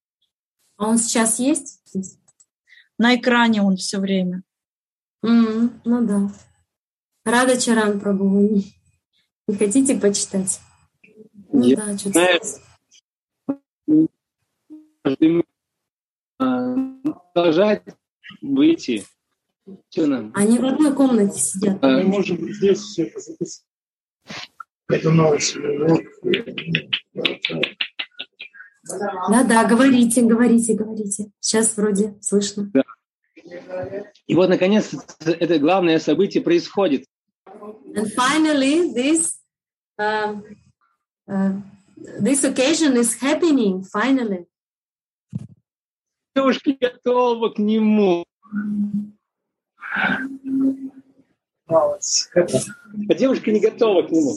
[0.76, 1.83] А он сейчас есть?
[2.98, 4.42] На экране он все время.
[5.22, 6.30] М, ну да.
[7.24, 8.28] Рада Чаран Прабу.
[8.28, 8.64] вы
[9.48, 10.61] Не, хотите почитать?
[11.52, 12.40] Ну Я да, что-то
[16.38, 16.74] а,
[17.33, 17.83] продолжать
[18.42, 19.04] выйти.
[19.96, 21.78] Они в одной комнате сидят.
[21.83, 23.64] А, Мы можем здесь все это записать.
[24.88, 25.57] Это новость.
[29.31, 31.31] Да-да, говорите, говорите, говорите.
[31.40, 32.70] Сейчас вроде слышно.
[34.27, 37.07] И вот, наконец, это главное событие происходит.
[37.97, 39.38] And finally, this
[39.99, 40.42] um,
[41.29, 41.53] uh,
[42.20, 43.85] this occasion is happening.
[43.85, 44.47] Finally,
[46.35, 48.25] Девушка готова к нему.
[51.66, 54.35] А девушка не готова к нему.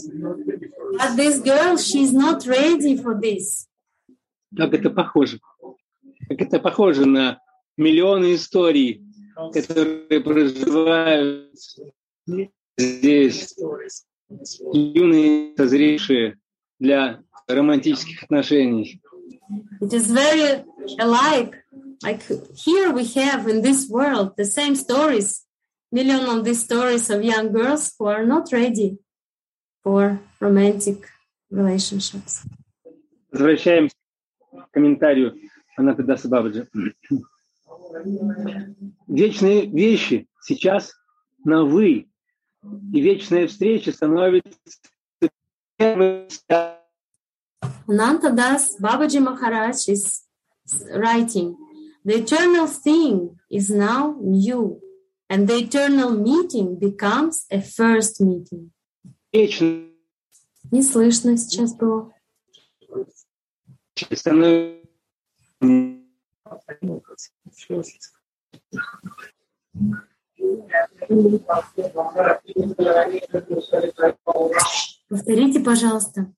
[0.98, 3.68] but this girl, she's not ready for this.
[4.56, 5.40] Как это похоже?
[6.30, 7.42] Как это похоже на
[7.76, 9.04] миллионы историй,
[9.54, 11.54] которые проживают
[12.78, 13.56] здесь
[14.74, 16.38] юные, созревшие
[16.80, 19.02] для романтических отношений.
[19.82, 20.66] It is very
[21.00, 21.56] alike
[22.04, 22.24] like
[22.56, 25.47] here we have in this world the same stories,
[25.92, 28.98] million of these stories of young girls who are not ready
[29.84, 31.10] for romantic
[31.50, 32.44] relationships.
[33.32, 33.96] Возвращаемся
[34.52, 35.38] к комментарию
[35.76, 36.68] Анатадаса Бабаджи.
[39.08, 40.94] Вечные вещи сейчас
[41.44, 42.08] на «вы»,
[42.94, 44.52] и вечная встреча становится
[47.88, 50.24] Ananta Das Babaji Maharaj is
[50.94, 51.56] writing,
[52.04, 54.82] the eternal thing is now new,
[55.30, 58.72] and the eternal meeting becomes a first meeting.
[59.34, 59.94] вечной
[60.72, 62.14] Не слышно сейчас было.
[75.10, 76.34] Повторите, пожалуйста.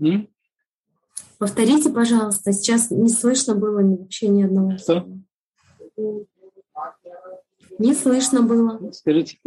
[0.00, 0.28] М?
[1.38, 2.52] Повторите, пожалуйста.
[2.52, 5.06] Сейчас не слышно было вообще ни одного Что?
[7.78, 8.92] Не слышно было.
[8.92, 9.38] Скажите,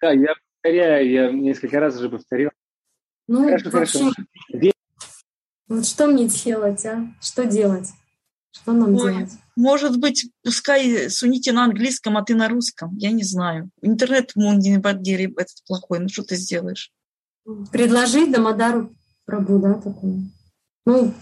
[0.00, 2.50] да, я повторяю, я несколько раз уже повторил.
[3.28, 4.72] Ну, Хорошо, вообще, хорошо.
[5.68, 7.06] Вот что мне делать, а?
[7.20, 7.88] Что делать?
[8.50, 9.12] Что нам Ой.
[9.12, 9.30] делать?
[9.56, 12.96] Может быть, пускай суните на английском, а ты на русском.
[12.96, 13.70] Я не знаю.
[13.82, 16.00] Интернет в Мунди Бадгири этот плохой.
[16.00, 16.90] Ну что ты сделаешь?
[17.70, 18.94] Предложить Дамадару
[19.26, 20.22] Прабу, да, такое?
[20.86, 21.14] Ну,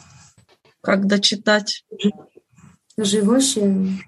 [0.80, 1.84] Как дочитать?
[2.96, 3.98] живущие.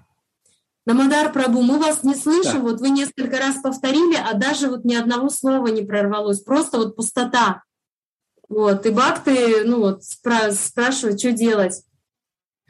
[0.85, 2.59] Дамадар Прабу, мы вас не слышим, Да.
[2.61, 6.95] вот вы несколько раз повторили, а даже вот ни одного слова не прорвалось, просто вот
[6.95, 7.63] пустота.
[8.49, 11.83] Вот, и бакты, ну вот, спра- спрашивают, что делать.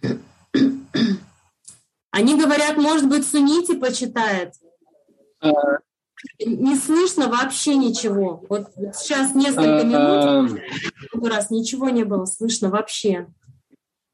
[2.11, 4.53] Они говорят, может быть, Сунити почитает.
[5.39, 5.49] А,
[6.45, 8.43] Не слышно вообще ничего.
[8.49, 10.59] Вот сейчас несколько минут,
[11.13, 13.27] а, раз ничего не было слышно вообще.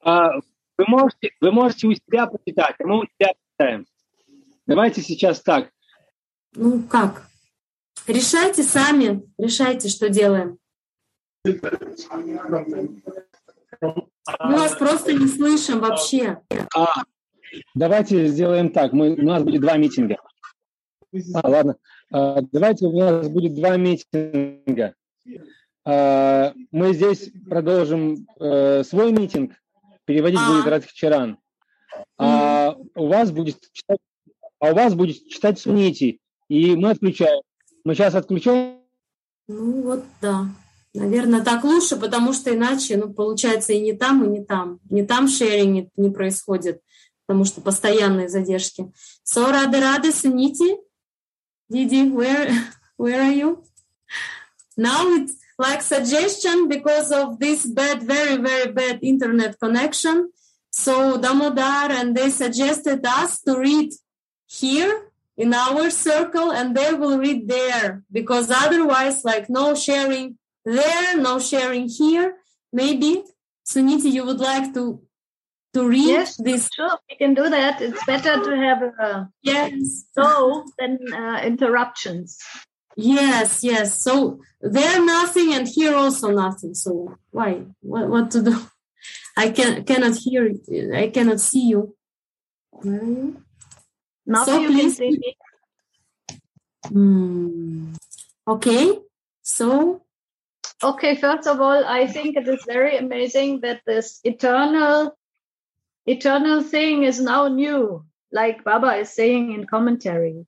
[0.04, 0.30] а,
[0.78, 3.86] Вы можете, вы можете у себя почитать, а мы у себя почитаем.
[4.66, 5.70] Давайте сейчас так.
[6.56, 7.28] Ну как?
[8.08, 10.58] Решайте сами, решайте, что делаем.
[11.44, 11.60] Мы
[14.40, 16.42] вас просто не слышим вообще.
[16.76, 17.04] А,
[17.76, 18.94] давайте сделаем так.
[18.94, 20.18] Мы, у нас будет два митинга.
[21.34, 21.78] А, ладно.
[22.12, 24.96] А, давайте у нас будет два митинга.
[25.86, 29.54] А, мы здесь продолжим э, свой митинг.
[30.06, 30.52] Переводить А.
[30.52, 31.38] будет Радхичаран.
[32.18, 34.00] А у вас будет читать,
[34.60, 36.20] а у вас будет читать Сунити.
[36.50, 37.42] И мы отключаем.
[37.84, 38.80] Мы сейчас отключаем.
[39.48, 40.48] Ну вот да.
[40.94, 44.80] Наверное, так лучше, потому что иначе, ну, получается, и не там, и не там.
[44.90, 46.82] Не там шеринг не, не происходит,
[47.26, 48.92] потому что постоянные задержки.
[49.24, 50.78] So, рады, рады, Suniti.
[51.70, 52.50] Didi, where,
[52.98, 53.64] where are you?
[54.78, 60.32] Now it's like suggestion because of this bad, very, very bad internet connection.
[60.86, 63.90] So Damodar and they suggested us to read
[64.46, 64.94] here
[65.36, 71.40] in our circle and they will read there because otherwise like no sharing there, no
[71.40, 72.36] sharing here.
[72.72, 73.24] Maybe
[73.68, 75.02] Suniti, you would like to
[75.74, 76.38] to read Yes.
[76.38, 76.70] this?
[76.74, 77.82] Sure, we can do that.
[77.82, 80.06] It's better to have a Yes.
[80.18, 82.38] so than uh, interruptions.
[82.96, 83.88] Yes, yes.
[84.06, 86.74] So there nothing and here also nothing.
[86.76, 86.92] So
[87.32, 87.66] why?
[87.82, 88.56] What, what to do?
[89.38, 90.46] I can cannot hear.
[90.48, 90.94] it.
[90.94, 91.96] I cannot see you.
[92.84, 93.38] You?
[94.26, 95.38] Now So you can please- see me.
[96.90, 97.94] Hmm.
[98.48, 99.00] Okay.
[99.44, 100.02] So
[100.84, 105.18] Okay, first of all, I think it is very amazing that this eternal,
[106.06, 110.46] eternal thing is now new, like Baba is saying in commentary.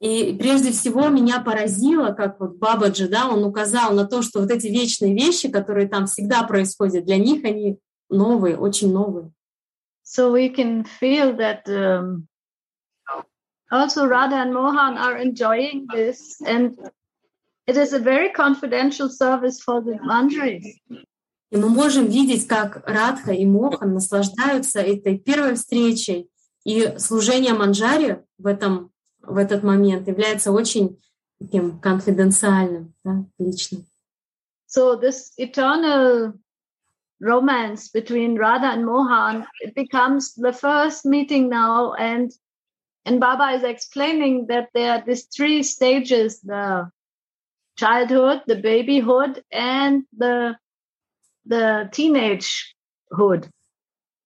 [0.00, 4.50] И прежде всего меня поразило, как вот Бабаджи, да, он указал на то, что вот
[4.50, 7.78] эти вечные вещи, которые там всегда происходят, для них они
[8.12, 9.32] новые, очень новые.
[10.04, 12.28] So we can feel that um,
[13.70, 16.76] also Radha and Mohan are enjoying this, and
[17.66, 20.66] it is a very confidential service for the manjaris.
[21.50, 26.30] И мы можем видеть, как Радха и Мохан наслаждаются этой первой встречей,
[26.64, 31.00] и служение Манджари в, этом, в этот момент является очень
[31.38, 33.84] таким конфиденциальным, да, личным.
[34.66, 36.32] So this eternal
[37.22, 42.30] romance between Radha and Mohan it becomes the first meeting now, and
[43.04, 46.90] and Baba is explaining that there are these three stages: the
[47.76, 50.56] childhood, the babyhood, and the
[51.46, 53.48] the teenagehood.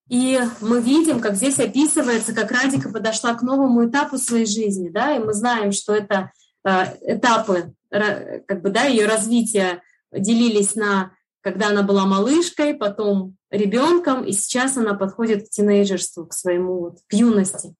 [0.09, 5.17] И мы видим, как здесь описывается, как Радика подошла к новому этапу своей жизни, да,
[5.17, 6.31] и мы знаем, что это
[6.65, 9.83] э, этапы, как бы, да, ее развития
[10.13, 11.16] делились на
[11.47, 16.99] когда она была малышкой, потом ребенком, и сейчас она подходит к тинейджерству, к своему вот,
[17.07, 17.73] к юности.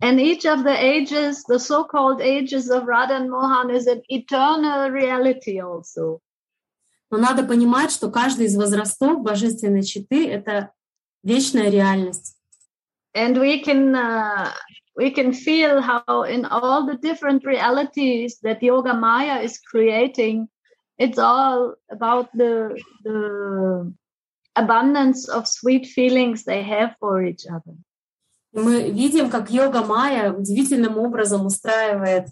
[0.00, 4.88] And each of the ages, the so-called ages of Radha and Mohan, is an eternal
[4.90, 6.20] reality also.
[7.10, 10.70] Но надо понимать, что каждый из возрастов божественной читы— это
[11.22, 12.36] вечная реальность.
[13.14, 14.50] And we can uh,
[14.96, 20.48] we can feel how in all the different realities that Yoga Maya is creating,
[20.98, 23.92] it's all about the the
[24.54, 27.74] abundance of sweet feelings they have for each other.
[28.52, 32.28] Мы видим, как йога Майя удивительным образом устраивает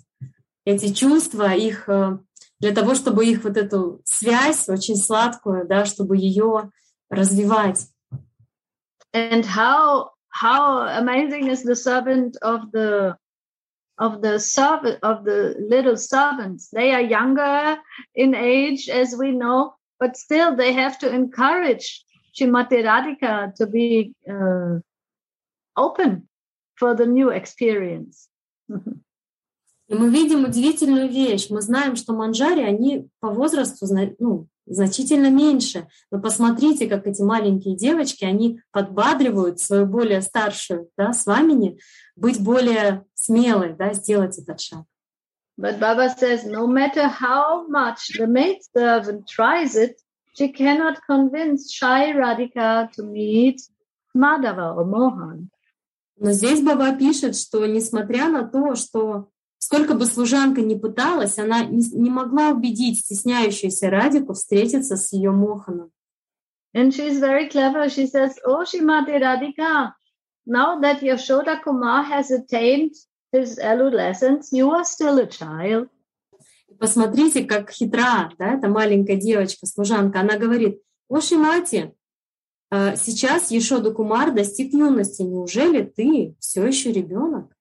[0.65, 2.19] эти чувства, их э,
[2.59, 6.71] для того, чтобы их вот эту связь очень сладкую, да, чтобы ее
[7.11, 7.87] развивать.
[9.13, 10.11] And how
[10.43, 13.17] how amazing is the servant of the
[13.99, 16.69] of the servant of the little servants.
[16.73, 17.79] They are younger
[18.15, 22.05] in age, as we know, but still they have to encourage
[22.39, 24.81] Shrimati Radhika to be uh,
[25.77, 26.29] open
[26.75, 28.29] for the new experience.
[29.89, 31.49] И мы видим удивительную вещь.
[31.49, 33.87] Мы знаем, что манджари, они по возрасту
[34.19, 35.87] ну, значительно меньше.
[36.11, 41.79] Но посмотрите, как эти маленькие девочки, они подбадривают свою более старшую да, с вами
[42.17, 44.85] быть более смелой, да, сделать этот шаг.
[45.59, 50.01] But Baba says, no matter how much the maid servant tries it,
[50.37, 53.63] she cannot convince shy Radhika to meet
[54.15, 55.49] Madhava or Mohan.
[56.19, 61.65] Но здесь Баба пишет, что несмотря на то, что сколько бы служанка ни пыталась, она
[61.65, 65.91] не, не могла убедить стесняющуюся Радику встретиться с ее Моханом.
[66.75, 67.89] And she's very clever.
[67.89, 69.93] She says, Oh, Shrimati Radhika,
[70.45, 72.93] now that Yashoda Kumar has attained
[73.41, 75.89] his adolescence, you are still a child.
[76.79, 80.21] Посмотрите, как хитра, да, эта маленькая девочка, служанка.
[80.21, 81.95] Она говорит, о, Шимати,
[82.71, 85.23] сейчас Ешода Кумар достиг юности.
[85.23, 87.53] Неужели ты все еще ребенок?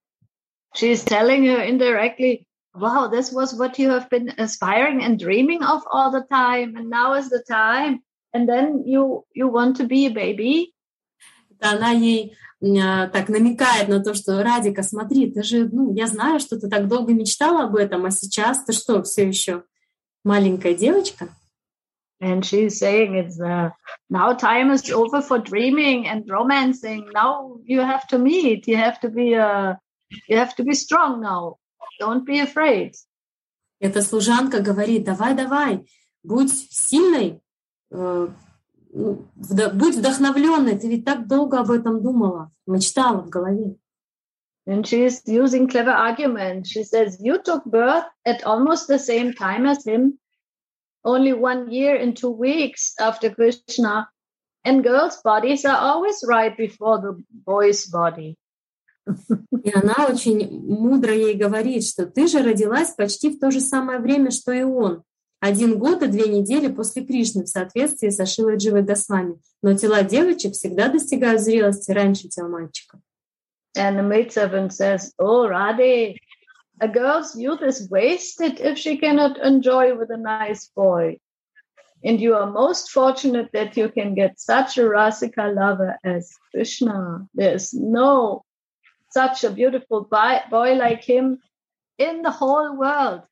[0.75, 5.63] She is telling her indirectly, wow, this was what you have been aspiring and dreaming
[5.63, 8.01] of all the time, and now is the time.
[8.33, 10.74] And then you you want to be a baby.
[11.59, 16.59] Она ей так намекает на то, что Радика, смотри, ты же, ну, я знаю, что
[16.59, 19.63] ты так долго мечтала об этом, а сейчас ты что, все еще
[20.23, 21.29] маленькая девочка?
[22.21, 23.71] And she's saying it's uh,
[24.09, 27.09] now time is over for dreaming and romancing.
[27.13, 28.67] Now you have to meet.
[28.67, 29.77] You have to be a,
[30.29, 31.57] you have to be strong now.
[31.99, 32.93] Don't be afraid.
[33.81, 35.85] Эта служанка говорит, давай, давай,
[36.23, 37.41] будь сильной,
[37.91, 38.29] э,
[38.95, 40.77] будь вдохновленной.
[40.79, 43.75] Ты ведь так долго об этом думала, мечтала в голове.
[44.67, 46.69] And she's using clever arguments.
[46.69, 50.17] She says, you took birth at almost the same time as him.
[51.05, 54.09] only one year and two weeks after Krishna.
[54.65, 58.35] And girls' bodies are always right before the boy's body.
[59.63, 63.99] И она очень мудро ей говорит, что ты же родилась почти в то же самое
[63.99, 65.03] время, что и он.
[65.44, 69.40] Один год и две недели после Кришны в соответствии со Шилой Дживой Госвами.
[69.62, 73.00] Но тела девочек всегда достигают зрелости раньше тел мальчиков.
[73.76, 76.16] And the maidservant says, Oh, Radhe,
[76.80, 81.18] a girl's youth is wasted if she cannot enjoy with a nice boy.
[82.02, 87.26] And you are most fortunate that you can get such a Rasika lover as Krishna.
[87.34, 88.44] There's no
[89.10, 91.40] such a beautiful boy like him
[91.98, 93.22] in the whole world.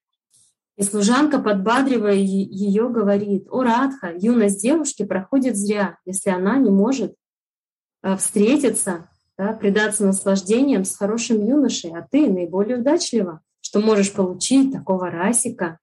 [0.76, 7.16] И служанка, подбадривая ее, говорит, «О, Радха, юность девушки проходит зря, если она не может
[8.18, 9.08] встретиться
[9.38, 15.80] да, предаться наслаждениям с хорошим юношей, а ты наиболее удачлива, что можешь получить такого расика,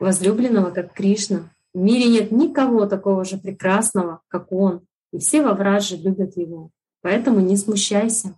[0.00, 1.50] возлюбленного, как Кришна.
[1.72, 6.70] В мире нет никого такого же прекрасного, как он, и все во враже любят его.
[7.02, 8.34] Поэтому не смущайся.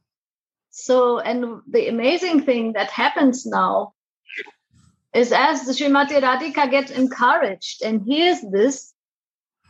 [0.71, 3.95] So, and the amazing thing that happens now
[5.19, 8.95] is as the Srimati Radhika gets encouraged and hears this,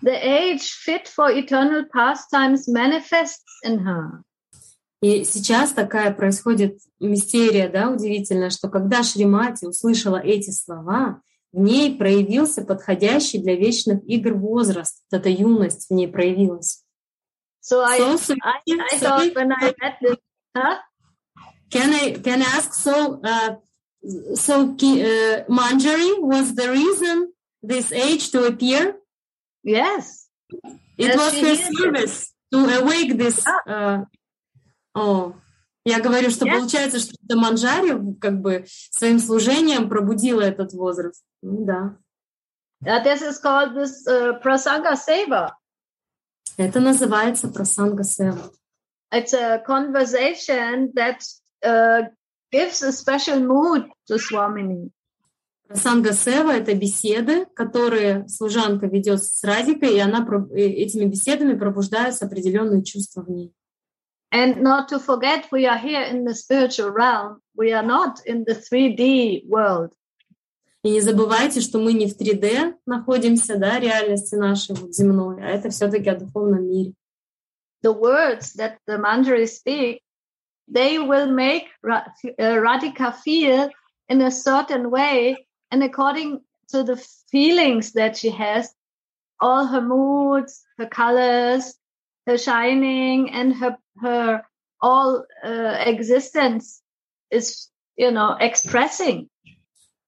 [0.02, 4.24] the age fit for eternal pastimes manifests in her.
[5.00, 11.22] И сейчас такая происходит мистерия, да, удивительная, что когда Шримати услышала эти слова,
[11.52, 15.02] в ней проявился подходящий для вечных игр возраст.
[15.12, 16.82] Эта юность в ней проявилась.
[17.60, 20.16] So I, so, I, I thought when I read this,
[20.56, 20.78] huh?
[21.70, 22.72] Can I can I ask?
[22.72, 23.56] So uh,
[24.34, 27.32] so uh, Manjari was the reason
[27.62, 28.96] this age to appear.
[29.62, 30.28] Yes,
[30.96, 34.04] it yes, was her service to awake this uh,
[34.94, 35.34] О,
[35.84, 36.58] я говорю, что yeah.
[36.58, 41.22] получается, что это Манжари как бы своим служением пробудила этот возраст.
[41.42, 41.96] Ну да.
[42.84, 45.52] Uh, this is called this uh, prasanga seva.
[46.56, 48.50] Это называется прасанга сева.
[49.12, 51.22] It's a conversation that
[51.64, 52.08] uh,
[52.50, 54.90] gives a special mood to Swamini.
[55.68, 62.82] Прасанга сева— это беседы, которые служанка ведет с Радикой, и она этими беседами пробуждаются определенные
[62.82, 63.52] чувства в ней.
[64.32, 67.40] And not to forget, we are here in the spiritual realm.
[67.54, 69.92] We are not in the 3D world.
[70.84, 75.48] И не забывайте, что мы не в 3D находимся, да, реальности нашей вот земной, а
[75.48, 76.94] это все-таки о духовном мире.
[77.84, 80.00] The words that the manjaris speak,
[80.70, 82.04] they will make Ra-
[82.38, 83.70] uh, Radhika feel
[84.08, 86.40] in a certain way, and according
[86.70, 86.96] to the
[87.30, 88.74] feelings that she has,
[89.40, 91.74] all her moods, her colors,
[92.26, 94.42] her shining, and her her
[94.80, 96.82] all uh, existence
[97.30, 99.28] is, you know, expressing.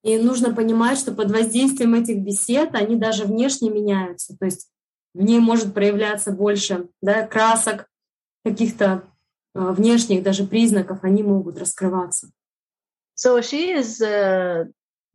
[0.02, 4.34] И нужно понимать, что под воздействием этих бесед они даже внешне меняются.
[4.38, 4.70] То есть
[5.12, 7.86] в ней может проявляться больше да, красок,
[8.44, 9.09] каких-то э,
[9.54, 12.30] внешних даже признаков, они могут раскрываться.
[13.14, 14.64] So she is uh,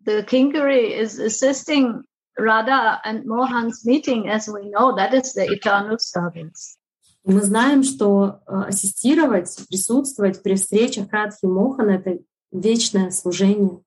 [0.03, 2.03] the Kinkari is assisting
[2.37, 6.77] Radha and Mohan's meeting, as we know, that is the eternal service.
[7.23, 12.19] Мы знаем, что э, ассистировать, присутствовать при встречах Радхи и Мохана— это
[12.51, 13.81] вечное служение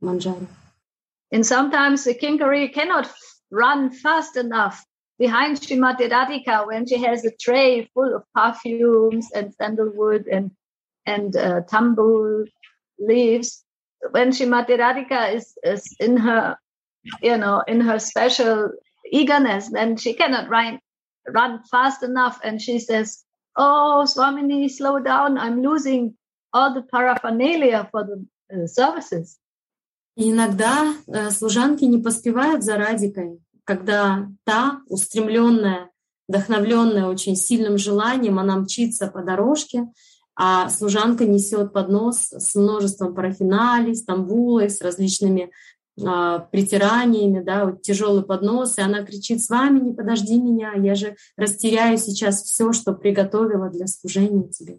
[0.00, 0.46] манджари.
[1.32, 3.08] And sometimes the Kinkari cannot
[3.50, 4.84] run fast enough
[5.19, 10.51] behind Srimati Radhika when she has a tray full of perfumes and sandalwood and
[11.05, 12.45] and uh, tambul
[12.99, 13.63] leaves.
[14.11, 16.57] When Srimati Radhika is, is in her,
[17.21, 18.71] you know, in her special
[19.11, 20.79] eagerness, then she cannot run
[21.27, 23.23] run fast enough, and she says,
[23.55, 25.37] "Oh, Swamini, slow down!
[25.37, 26.15] I'm losing
[26.53, 29.39] all the paraphernalia for the uh, services."
[30.17, 35.90] И иногда э, служанки не поспевают за Радикой, Когда та, устремленная,
[36.28, 39.86] вдохновленная очень сильным желанием, она мчится по дорожке,
[40.36, 45.50] а служанка несет поднос с множеством парафиналей, с тамбулой, с различными
[46.02, 50.94] а, притираниями, да, вот тяжелый поднос, и она кричит, с вами не подожди меня, я
[50.94, 54.78] же растеряю сейчас все, что приготовила для служения тебе.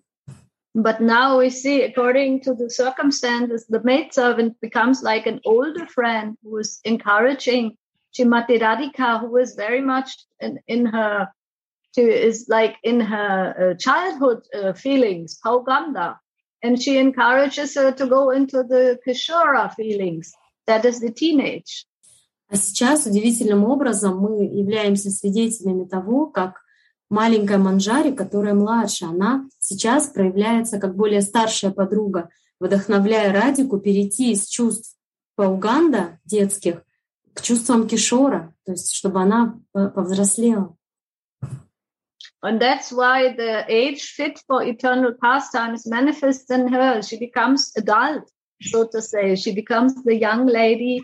[0.73, 6.37] But now we see, according to the circumstances, the maidservant becomes like an older friend
[6.43, 7.75] who is encouraging
[8.13, 10.09] Shrimati Radhika, who is very much
[10.39, 11.29] in, in her,
[11.95, 16.19] she is like in her uh, childhood uh, feelings, Pauganda.
[16.63, 20.31] And she encourages her to go into the Kishora feelings,
[20.67, 21.87] that is the teenage.
[22.49, 26.61] А сейчас удивительным образом мы являемся свидетелями того, как
[27.09, 34.47] маленькая Манжари, которая младше, она сейчас проявляется как более старшая подруга, вдохновляя Радику перейти из
[34.47, 34.97] чувств
[35.35, 36.83] Пауганда детских
[37.33, 40.75] к чувствам Кишора, то есть чтобы она по- повзрослела.
[42.43, 47.01] And that's why the age fit for eternal pastimes manifests in her.
[47.03, 48.23] She becomes adult,
[48.59, 49.35] so to say.
[49.35, 51.03] She becomes the young lady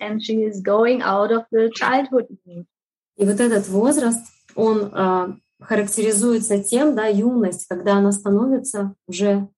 [0.00, 2.28] and she is going out of the childhood.
[3.16, 4.24] И вот этот возраст,
[4.54, 9.48] он а, характеризуется тем, да, юность, когда она становится уже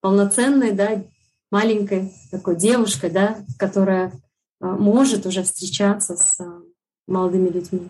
[0.00, 1.04] полноценной, да,
[1.50, 4.12] маленькой такой девушкой, да, которая
[4.59, 6.61] может уже встречаться с а,
[7.07, 7.89] молодыми людьми.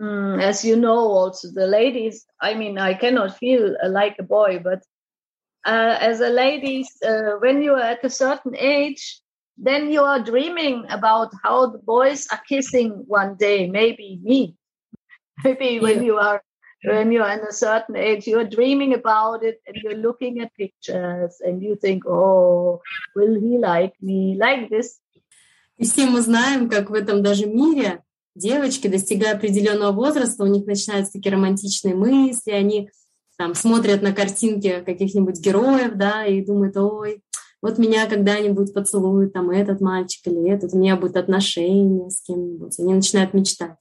[0.00, 4.24] Mm, as you know, also the ladies, I mean, I cannot feel uh, like a
[4.24, 4.82] boy, but
[5.64, 9.20] uh, as a lady, uh, when you are at a certain age,
[9.56, 14.56] then you are dreaming about how the boys are kissing one day, maybe me.
[15.44, 16.06] Maybe when Yeah.
[16.06, 16.42] you are
[16.84, 20.54] when you are in a certain age, you're dreaming about it and you're looking at
[20.54, 22.82] pictures and you think, oh,
[23.16, 24.36] will he like me?
[24.38, 25.00] Like this.
[25.79, 28.03] И все мы знаем, как в этом даже мире
[28.35, 32.89] девочки, достигая определенного возраста, у них начинаются такие романтичные мысли, они
[33.37, 37.23] там смотрят на картинки каких-нибудь героев, да, и думают, ой,
[37.61, 42.77] вот меня когда-нибудь поцелует там этот мальчик или этот, у меня будет отношение с кем-нибудь.
[42.79, 43.79] Они начинают мечтать.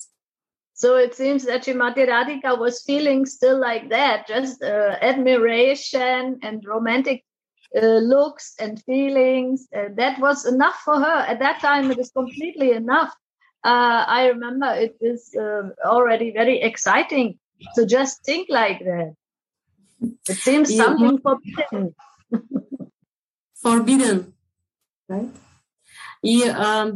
[0.74, 6.64] So it seems that Shrimati Radhika was feeling still like that, just uh, admiration and
[6.64, 7.24] romantic
[7.76, 9.68] uh, looks and feelings.
[9.74, 11.18] Uh, that was enough for her.
[11.28, 13.12] At that time, it is completely enough.
[13.64, 17.38] Uh, I remember it is uh, already very exciting
[17.74, 19.14] to just think like that.
[20.28, 20.84] It seems Yeah.
[20.84, 21.94] something forbidden.
[23.60, 24.32] Forbidden,
[25.08, 25.28] right?
[26.22, 26.92] И а,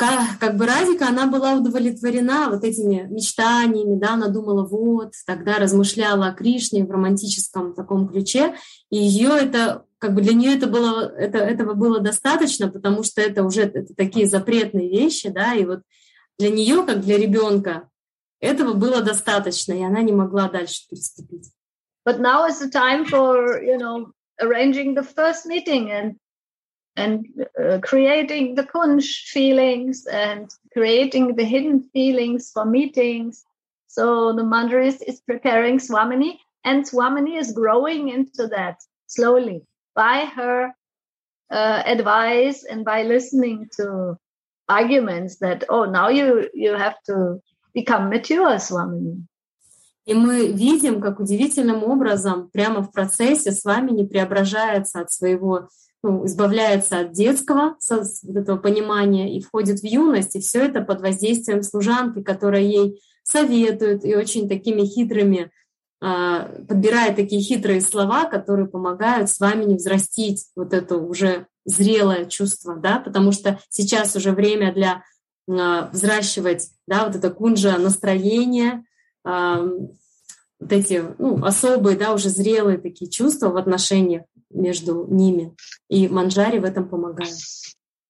[0.00, 5.58] как, как бы Радика, она была удовлетворена вот этими мечтаниями, да, она думала, вот, тогда
[5.58, 8.54] размышляла о Кришне в романтическом таком ключе,
[8.88, 13.20] и ее это как бы для нее это было, это, этого было достаточно, потому что
[13.20, 15.82] это уже это такие запретные вещи, да, и вот
[16.38, 17.90] для нее, как для ребенка,
[18.40, 21.50] этого было достаточно, и она не могла дальше приступить.
[22.06, 26.16] But now is the time for, you know, arranging the first meeting and
[26.99, 27.25] and
[27.61, 33.43] uh, creating the kunsh feelings and creating the hidden feelings for meetings.
[33.87, 40.73] So the mandarist is preparing Swamini and Swamini is growing into that slowly by her
[41.51, 44.17] uh, advice and by listening to
[44.67, 47.39] arguments that, oh, now you, you have to
[47.73, 49.23] become mature, Swamini.
[50.05, 55.69] И мы видим, как удивительным образом прямо в процессе с вами не преображается от своего,
[56.02, 60.80] ну, избавляется от детского со, вот этого понимания и входит в юность, и все это
[60.80, 65.50] под воздействием служанки, которая ей советует и очень такими хитрыми
[66.02, 72.24] а, подбирает такие хитрые слова, которые помогают с вами не взрастить вот это уже зрелое
[72.24, 75.02] чувство, да, потому что сейчас уже время для
[75.48, 78.84] а, взращивать, да, вот это кунжа настроение,
[79.24, 79.62] а,
[80.58, 85.55] вот эти ну, особые, да, уже зрелые такие чувства в отношениях между ними.
[85.89, 87.35] И манджари в этом помогает.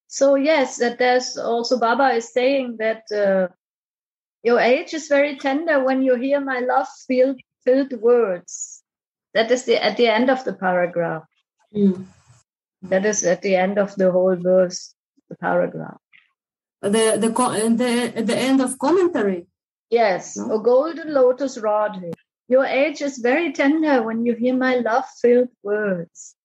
[0.08, 3.50] So yes, that there's also Baba is saying that uh,
[4.44, 8.82] your age is very tender when you hear my love filled filled words.
[9.34, 11.24] That is the at the end of the paragraph.
[11.76, 12.06] Mm.
[12.84, 14.94] That is at the end of the whole verse,
[15.30, 16.00] the paragraph.
[16.82, 19.48] The the the the end of commentary.
[19.90, 20.56] Yes, No?
[20.56, 22.02] a golden lotus rod.
[22.50, 26.36] Your age is very tender when you hear my love-filled words.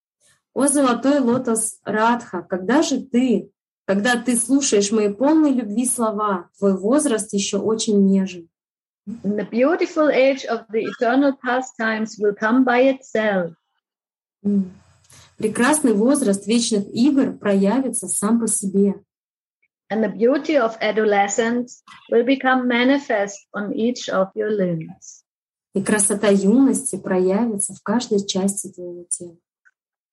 [0.54, 3.50] О золотой лотос Радха, когда же ты,
[3.86, 8.48] когда ты слушаешь мои полные любви слова, твой возраст еще очень нежен.
[9.24, 13.54] And the beautiful age of the eternal pastimes will come by itself.
[14.44, 14.72] М.
[15.36, 18.94] Прекрасный возраст вечных игр проявится сам по себе.
[19.90, 25.23] And the beauty of adolescence will become manifest on each of your limbs.
[25.75, 29.37] И красота юности проявится в каждой части твоего тела.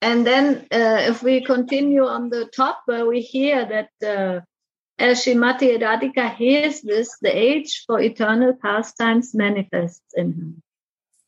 [0.02, 4.40] And then, uh, if we continue on the top, where we hear that uh,
[4.98, 10.52] as Srimati Radhika hears this, the age for eternal pastimes manifests in her.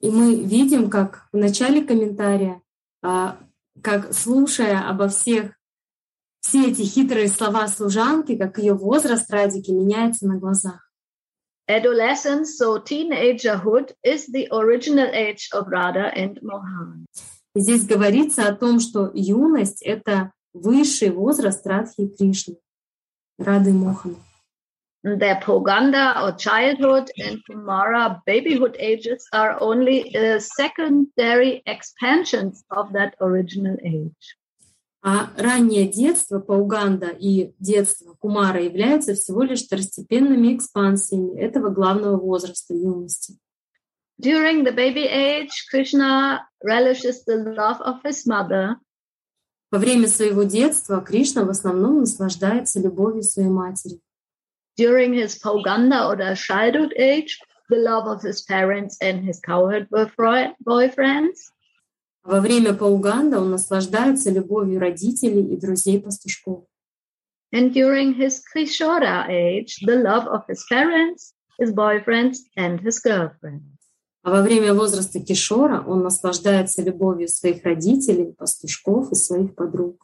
[0.01, 2.61] И мы видим, как в начале комментария,
[3.03, 3.39] а,
[3.80, 5.53] как слушая обо всех,
[6.41, 10.84] все эти хитрые слова служанки, как ее возраст Радики меняется на глазах.
[11.68, 17.05] Adolescence, so teenagerhood, is the original age of Radha and Mohan.
[17.55, 22.57] И здесь говорится о том, что юность — это высший возраст Радхи и Кришны,
[23.38, 24.16] Рады и Мохана.
[25.03, 33.16] Their Poganda or childhood and Kumara babyhood ages are only uh, secondary expansions of that
[33.22, 34.36] original age.
[35.07, 42.72] А раннее детство Пауганда и детство Кумара являются всего лишь второстепенными экспансиями этого главного возраста
[42.72, 43.38] юности.
[44.18, 48.76] During the baby age, Krishna relishes the love of his mother,
[49.70, 54.00] Во время своего детства Кришна в основном наслаждается любовью своей матери.
[54.78, 57.38] during his Poganda or childhood age,
[57.68, 61.50] the love of his parents and his cowherd boyfri- boyfriends.
[62.25, 66.64] А во время Пауганда он наслаждается любовью родителей и друзей-пастушков.
[67.53, 73.62] And during his Krishora age, the love of his parents, his boyfriends, and his girlfriend.
[74.22, 79.99] А во время возраста Кишора он наслаждается любовью своих родителей, пастушков и своих подруг.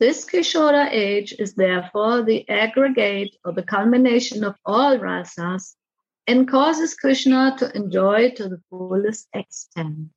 [0.00, 5.76] This Krishora age is therefore the aggregate or the culmination of all rasas
[6.26, 10.10] and causes Krishna to enjoy to the fullest extent.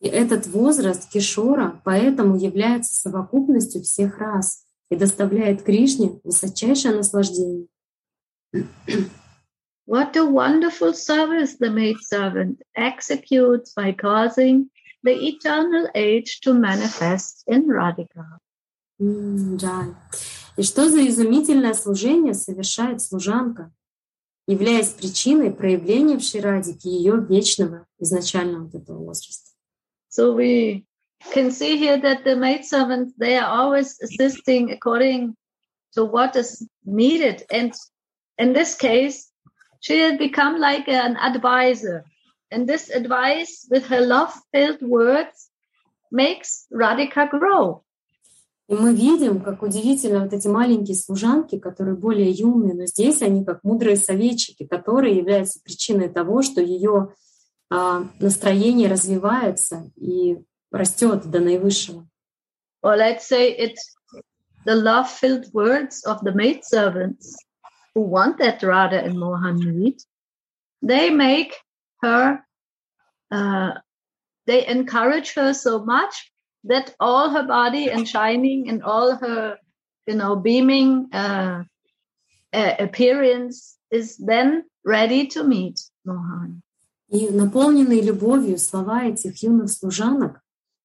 [0.00, 7.66] И этот возраст Кишора поэтому является совокупностью всех рас и доставляет Кришне высочайшее наслаждение.
[9.86, 14.70] What a wonderful service the maidservant executes by causing
[15.02, 18.38] the eternal age to manifest in Radhika.
[19.00, 19.94] М, Джай.
[20.56, 23.72] И что за изумительное служение совершает служанка,
[24.46, 29.49] являясь причиной проявления в Ширадике ее вечного изначального вот этого возраста.
[30.09, 30.85] So we
[31.33, 35.35] can see here that the maidservants, they are always assisting according
[35.93, 37.43] to what is needed.
[37.51, 37.73] And
[38.37, 39.31] in this case,
[39.79, 42.05] she had become like an advisor.
[42.51, 45.49] And this advice with her love-filled words
[46.11, 47.81] makes Radhika grow.
[48.67, 53.45] И мы видим, как удивительно вот эти маленькие служанки, которые более юные, но здесь они
[53.45, 57.13] как мудрые советчики, которые являются причиной того, что ее а,
[57.69, 60.37] настроение развивается и
[60.71, 62.07] растет до наивысшего.
[62.85, 63.95] or let's say it's
[64.65, 67.35] the love-filled words of the maidservants
[67.95, 70.03] who want that Radha and Mohan meet,
[70.83, 71.55] they make
[72.03, 72.41] her,
[73.31, 73.71] uh,
[74.45, 76.31] they encourage her so much
[76.65, 79.57] that all her body and shining and all her,
[80.05, 81.63] you know, beaming uh,
[82.53, 86.61] uh, appearance is then ready to meet Mohan.
[87.10, 90.40] И наполненные любовью слова этих юных служанок,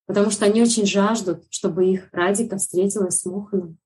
[0.08, 3.78] потому что они очень жаждут, чтобы их Радика встретилась с Моханом,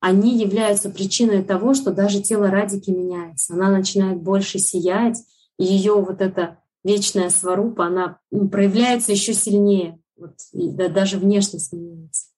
[0.00, 3.54] они являются причиной того, что даже тело Радики меняется.
[3.54, 5.18] Она начинает больше сиять,
[5.58, 9.98] ее вот эта вечная сварупа, она ну, проявляется еще сильнее.
[10.16, 12.28] Вот, и да, даже внешность меняется.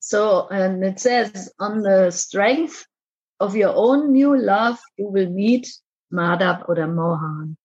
[0.00, 2.86] So, and it says, on the strength
[3.38, 5.66] of your own new love, you will meet
[6.10, 7.56] Madhav or Mohan.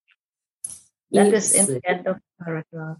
[1.12, 2.96] That И is in с- the end of the paragraph.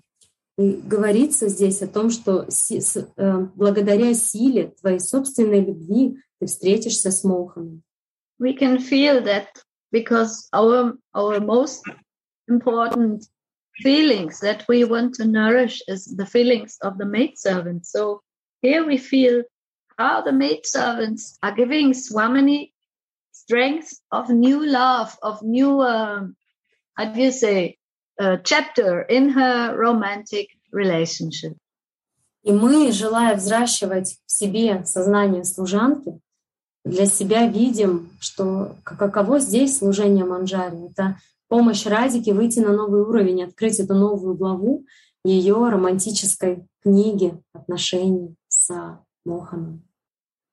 [0.59, 6.47] И говорится здесь о том, что си- с- э, благодаря силе твоей собственной любви ты
[6.47, 7.83] встретишься с Моханом.
[8.39, 9.47] We can feel that
[9.93, 11.83] because our our most
[12.49, 13.25] important
[13.83, 17.91] feelings that we want to nourish is the feelings of the maidservants.
[17.91, 18.21] So
[18.63, 19.45] here we feel
[19.99, 22.73] how the maidservants are giving Swamini
[23.33, 26.37] strength of new love, of new, um,
[26.97, 27.79] how do you say,
[28.20, 31.56] uh, chapter in her romantic relationship.
[32.44, 36.20] И мы, желая взращивать в себе сознание служанки,
[36.84, 40.92] для себя видим, что каково здесь служение Манджари.
[40.92, 44.86] Это помощь Радике выйти на новый уровень, открыть эту новую главу
[45.24, 48.70] ее романтической книги отношений с
[49.26, 49.82] Моханом.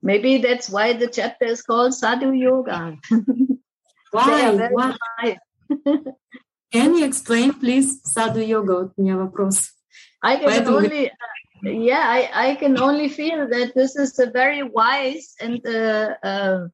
[0.02, 2.96] Maybe that's why the chapter is called Sadhu Yoga.
[4.10, 4.68] Why?
[4.70, 5.38] Why?
[6.72, 8.72] Can you explain, please, йога?
[8.72, 9.70] Вот у меня вопрос.
[10.22, 14.30] I can Поэтому- only, uh, yeah, I, I can only feel that this is a
[14.30, 16.68] very wise and, uh, uh,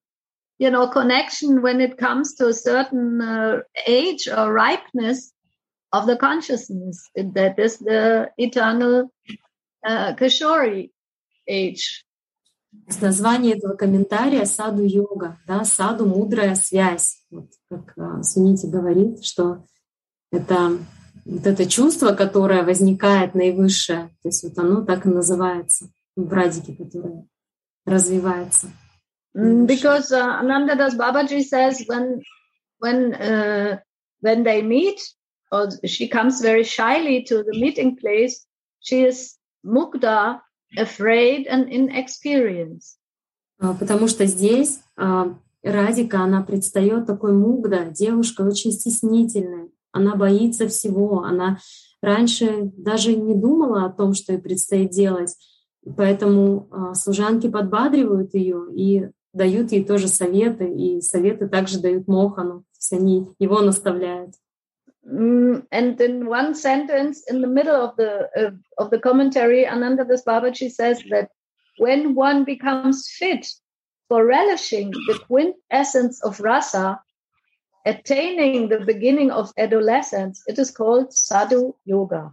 [0.58, 5.32] you know, connection when it comes to a certain uh, age or ripeness
[5.92, 7.08] of the consciousness.
[7.16, 9.10] That is the eternal
[9.84, 10.90] uh, Kishori
[11.48, 12.04] age.
[13.00, 17.24] Название этого комментария саду йога, да, саду мудрая связь.
[17.30, 19.64] Вот как а, Сунити говорит, что
[20.30, 20.78] это
[21.24, 26.74] вот это чувство, которое возникает наивысшее, то есть вот оно так и называется в радике,
[26.74, 27.26] которое
[27.84, 28.68] развивается.
[29.34, 32.22] Because uh, Anandadas Babaji says when
[32.80, 33.78] when uh,
[34.20, 35.00] when they meet,
[35.52, 38.46] or she comes very shyly to the meeting place,
[38.80, 40.40] she is mukta,
[40.76, 42.98] afraid and inexperienced.
[43.60, 49.68] А, Потому что здесь а, Радика, она предстает такой мугда, девушка очень стеснительная,
[49.98, 51.58] она боится всего, она
[52.00, 55.36] раньше даже не думала о том, что ей предстоит делать,
[55.96, 62.60] поэтому а, служанки подбадривают ее и дают ей тоже советы, и советы также дают Мохану,
[62.60, 64.34] то есть они его наставляют.
[65.04, 68.28] Mm, and in one sentence in the middle of the
[68.76, 71.30] of the commentary, Anandadas Babaji says that
[71.78, 73.46] when one becomes fit
[74.08, 77.00] for relishing the quintessence of rasa,
[77.88, 82.32] attaining the beginning of adolescence, it is called sadhu yoga.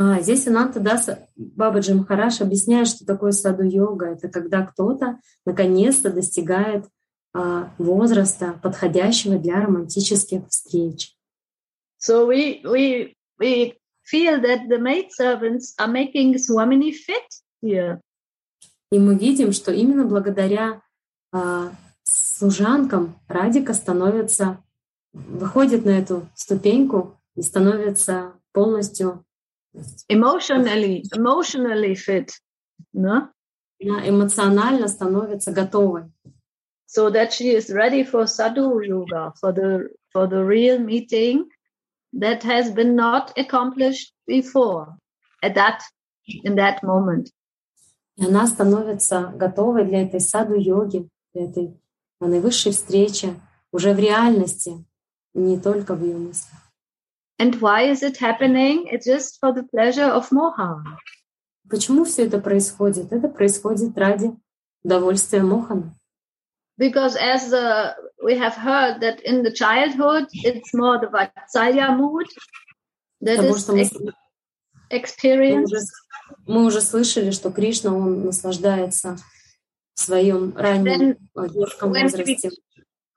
[0.00, 4.06] А, здесь Ананта Даса Бабаджи Махараш объясняет, что такое саду-йога.
[4.06, 6.84] Это когда кто-то наконец-то достигает
[7.34, 11.16] а, возраста, подходящего для романтических встреч.
[11.98, 17.26] So we we we feel that the maidservants are making Swamini fit
[17.60, 18.00] here.
[18.92, 20.80] И мы видим, что именно благодаря
[21.32, 21.72] а,
[22.38, 24.62] служанкам Радика становится,
[25.12, 29.24] выходит на эту ступеньку и становится полностью
[30.10, 32.30] Emotionally, emotionally fit.
[32.94, 33.28] No?
[33.80, 36.10] она эмоционально становится готовой.
[36.86, 41.44] so that she is ready for sadhu yoga for the for the real meeting
[42.12, 44.96] that has been not accomplished before
[45.42, 45.82] at that
[46.44, 47.30] in that moment
[48.16, 51.78] И она становится готовой для этой саду-йоги, для этой
[52.28, 53.34] наивысшей встречи
[53.72, 54.84] уже в реальности,
[55.34, 56.60] не только в ее мыслях.
[57.40, 60.82] and why is it happening it's just for the pleasure of moha
[61.70, 63.12] Почему все это происходит?
[63.12, 64.34] Это происходит ради
[64.82, 65.94] удовольствия Мохана.
[66.78, 67.94] because as the,
[68.24, 72.26] we have heard that in the childhood it's more the vatsalya mood
[73.20, 74.12] that Потому is что мы, ex- мы
[74.90, 75.80] experienced уже,
[76.46, 79.18] мы уже слышали, что Кришна, он наслаждается
[79.98, 82.50] в своем раннем детском возрасте.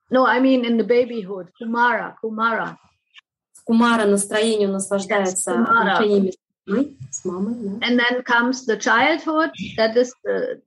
[0.10, 2.76] no i mean in the babyhood kumara kumara
[3.54, 6.34] В Кумара настроение он наслаждается отношениями
[6.66, 7.88] мамой, с мамой, да.
[7.88, 10.60] And then comes the childhood, that is the,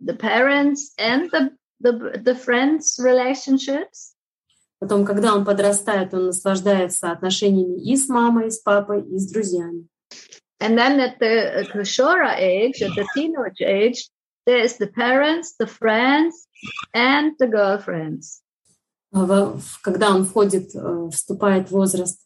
[0.00, 1.50] the parents and the,
[1.80, 4.14] the, the friends relationships.
[4.78, 9.28] Потом, когда он подрастает, он наслаждается отношениями и с мамой, и с папой, и с
[9.32, 9.88] друзьями.
[10.60, 14.08] And then at the, at the Shora age, at the teenage age,
[14.45, 16.47] there is the parents, the friends,
[16.93, 18.41] and the girlfriends.
[19.13, 22.19] А во- в- Когда он входит, э, вступает в возраст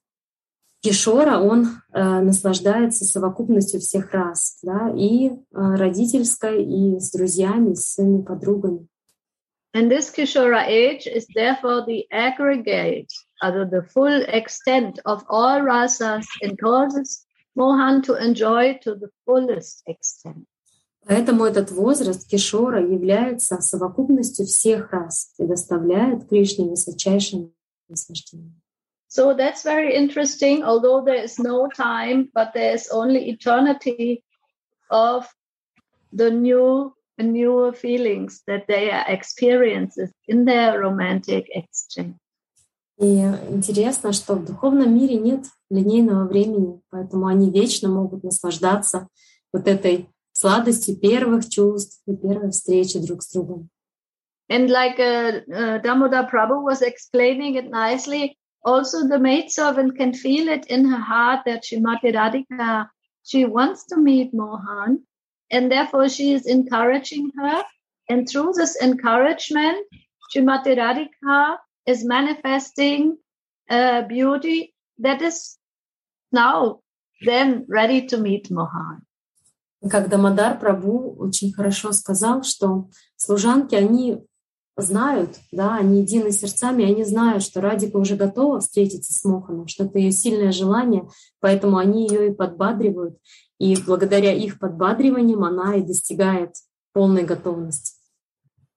[0.82, 7.93] Кишора, он э, наслаждается совокупностью всех рас, да, и э, родительской, и с друзьями, с
[7.93, 8.88] своими подругами.
[9.73, 13.11] And this Kishora age is therefore the aggregate,
[13.41, 19.82] other the full extent of all rasas and causes Mohan to enjoy to the fullest
[19.88, 20.45] extent.
[21.07, 27.51] Поэтому этот возраст Кишора является совокупностью всех рас и доставляет Кришне высочайшее
[27.88, 28.53] наслаждение.
[29.09, 34.22] So that's very interesting, although there is no time, but there is only eternity
[34.88, 35.26] of
[36.12, 42.16] the new newer feelings that they are experiences in their romantic exchange.
[42.98, 49.09] И интересно, что в духовном мире нет линейного времени, поэтому они вечно могут наслаждаться
[49.53, 50.09] вот этой
[50.39, 53.69] сладостью первых чувств и первой встречи друг с другом.
[54.47, 60.47] And like uh, uh, Damodar Prabhu was explaining it nicely, also the maidservant can feel
[60.49, 62.88] it in her heart that Srimati Radhika,
[63.23, 65.03] she wants to meet Mohan,
[65.49, 67.63] and therefore she is encouraging her.
[68.07, 69.78] And through this encouragement,
[70.32, 71.57] Srimati Radhika
[71.88, 73.17] is manifesting
[73.69, 75.57] a beauty that is
[76.32, 76.82] now
[77.21, 79.01] then ready to meet Mohan.
[79.83, 84.18] И как Дамодар Прабу очень хорошо сказал, что служанки, они
[84.76, 89.85] знают, да, они едины сердцами, они знают, что Радика уже готова встретиться с Моханом, что
[89.85, 91.09] это ее сильное желание,
[91.41, 93.18] поэтому они ее и подбадривают.
[93.59, 96.55] И благодаря их подбадриваниям она и достигает
[96.93, 97.97] полной готовности.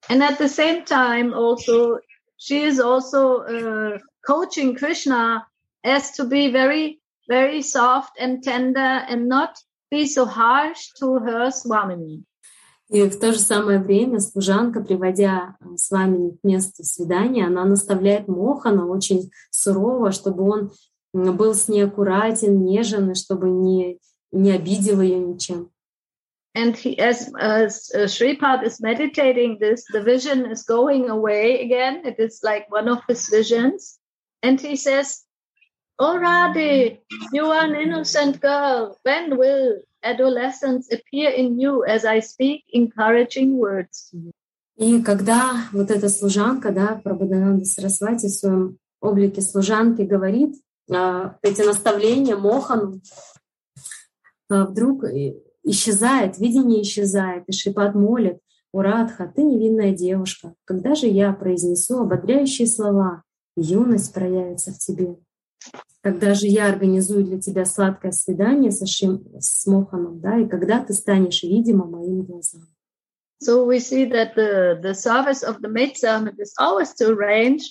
[0.09, 1.99] And at the same time, also,
[2.35, 5.47] she is also uh, coaching Krishna
[5.83, 6.99] as to be very,
[7.29, 9.55] very soft and tender and not
[9.93, 12.23] be so harsh to her Swamini.
[12.89, 17.65] И в то же самое время служанка, приводя э, с вами к месту свидания, она
[17.65, 20.71] наставляет Мохана очень сурово, чтобы он
[21.13, 23.99] был с ней аккуратен, нежен, и чтобы не,
[24.31, 25.69] не обидел ее ничем.
[26.55, 27.65] And he, as, uh,
[28.05, 32.05] Sripad is meditating this, the vision is going away again.
[32.05, 33.97] It is like one of his visions.
[34.43, 35.23] And he says,
[35.99, 36.99] Radhe,
[37.31, 38.97] you are an innocent girl.
[39.03, 44.13] When will adolescence appear in you as I speak encouraging words?
[44.75, 50.55] И когда вот эта служанка, да, Прабхадананда Сарасвати в своем облике служанки говорит
[50.91, 52.99] а, эти наставления Мохану,
[54.49, 55.03] а, вдруг
[55.63, 58.39] исчезает, видение исчезает, и Шипат молит,
[58.71, 63.21] «О, Радха, ты невинная девушка, когда же я произнесу ободряющие слова,
[63.55, 65.17] юность проявится в тебе?
[66.01, 70.83] Когда же я организую для тебя сладкое свидание со Шим, с Моханом, да, и когда
[70.83, 72.67] ты станешь видима моим глазам?»
[73.41, 77.63] So we see that the, the service of the maidservant is always to arrange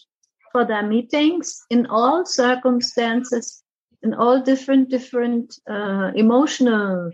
[0.52, 3.62] for their meetings in all circumstances,
[4.02, 7.10] in all different, different uh, emotional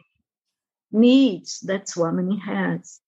[0.91, 3.01] needs that Swamini has.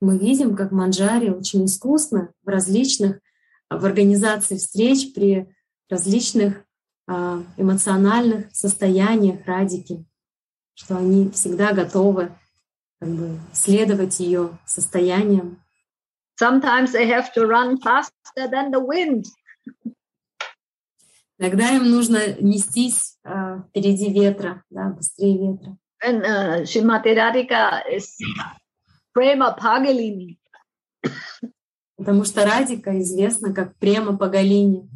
[0.00, 3.20] мы видим, как Манджари очень искусно в различных,
[3.68, 5.54] в организации встреч при
[5.90, 6.64] различных
[7.06, 10.04] а, эмоциональных состояниях Радики,
[10.74, 12.36] что они всегда готовы
[13.00, 15.62] как бы, следовать ее состояниям.
[16.40, 19.24] Sometimes they have to run faster than the wind.
[21.38, 25.76] Иногда им нужно нестись а, впереди ветра, да, быстрее ветра.
[26.02, 28.16] And uh, Shrimati Radhika is
[29.12, 30.38] Prema Pagalini.
[31.96, 34.88] Потому что Радика известна как према по Галине.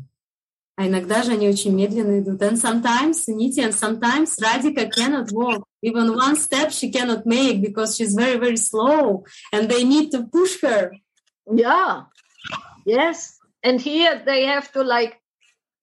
[0.78, 2.41] А иногда же они очень медленно идут.
[2.41, 5.68] And sometimes, Niti, and sometimes Radhika cannot walk.
[5.82, 9.26] Even one step she cannot make because she's very, very slow.
[9.51, 10.93] And they need to push her.
[11.53, 12.03] Yeah.
[12.86, 13.38] Yes.
[13.62, 15.20] And here they have to like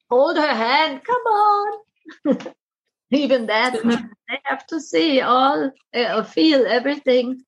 [0.09, 1.03] hold her hand.
[1.05, 2.39] Come on.
[3.11, 7.43] Even that, they have to see all, uh, feel everything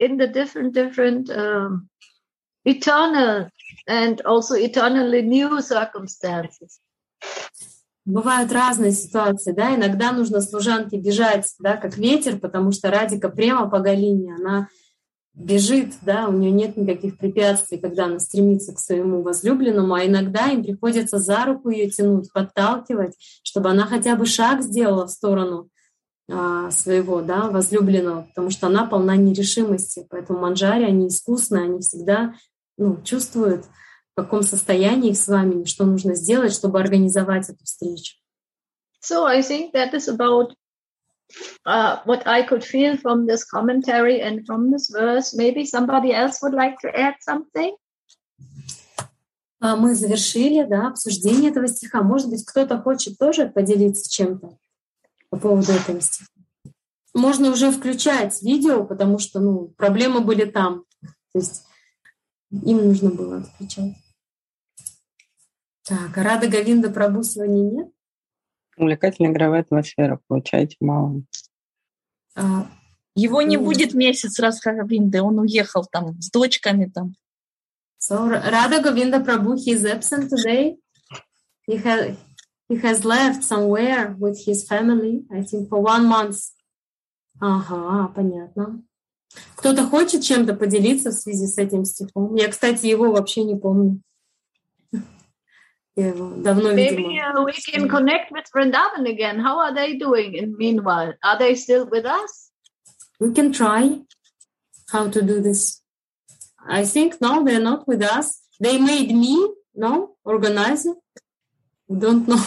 [0.00, 1.88] in the different, different, um,
[2.65, 3.49] eternal
[3.87, 6.79] and also eternally new circumstances.
[8.05, 13.69] Бывают разные ситуации, да, иногда нужно служанке бежать, да, как ветер, потому что Радика прямо
[13.69, 14.67] по Галине, она
[15.33, 20.47] бежит, да, у нее нет никаких препятствий, когда она стремится к своему возлюбленному, а иногда
[20.47, 25.69] им приходится за руку ее тянуть, подталкивать, чтобы она хотя бы шаг сделала в сторону
[26.29, 30.05] а, своего да, возлюбленного, потому что она полна нерешимости.
[30.09, 32.35] Поэтому манджари, они искусные, они всегда
[32.77, 33.65] ну, чувствуют,
[34.13, 38.15] в каком состоянии их с вами, что нужно сделать, чтобы организовать эту встречу.
[39.01, 40.53] So I think that is about
[41.65, 45.33] uh, what I could feel from this commentary and from this verse.
[45.33, 47.75] Maybe somebody else would like to add something?
[49.59, 52.01] А мы завершили да, обсуждение этого стиха.
[52.01, 54.57] Может быть, кто-то хочет тоже поделиться чем-то
[55.29, 56.27] по поводу этого стиха.
[57.13, 60.83] Можно уже включать видео, потому что ну, проблемы были там.
[61.01, 61.63] То есть
[62.53, 63.95] им нужно было отключать.
[65.83, 67.91] Так, а Рада Гавинда Прабу сегодня нет?
[68.77, 71.23] Увлекательная игровая атмосфера, получаете мало.
[72.35, 72.67] А,
[73.15, 77.15] Его не ну, будет месяц раз Равинды, он уехал там с дочками там.
[77.99, 80.75] So Radha Govinda Prabhu, he is absent today.
[81.65, 82.17] He has
[82.67, 86.51] he has left somewhere with his family, I think, for one month.
[87.39, 88.83] Ага, понятно.
[89.55, 92.35] Кто-то хочет чем-то поделиться в связи с этим стихом?
[92.35, 94.01] Я, кстати, его вообще не помню.
[95.95, 97.41] Я его давно Maybe видела.
[97.41, 99.39] uh, we can connect with Vrindavan again.
[99.39, 101.13] How are they doing in meanwhile?
[101.23, 102.49] Are they still with us?
[103.19, 104.01] We can try
[104.91, 105.81] how to do this.
[106.67, 108.41] I think no, they're not with us.
[108.59, 110.97] They made me, no, organize it.
[111.89, 112.43] Don't know.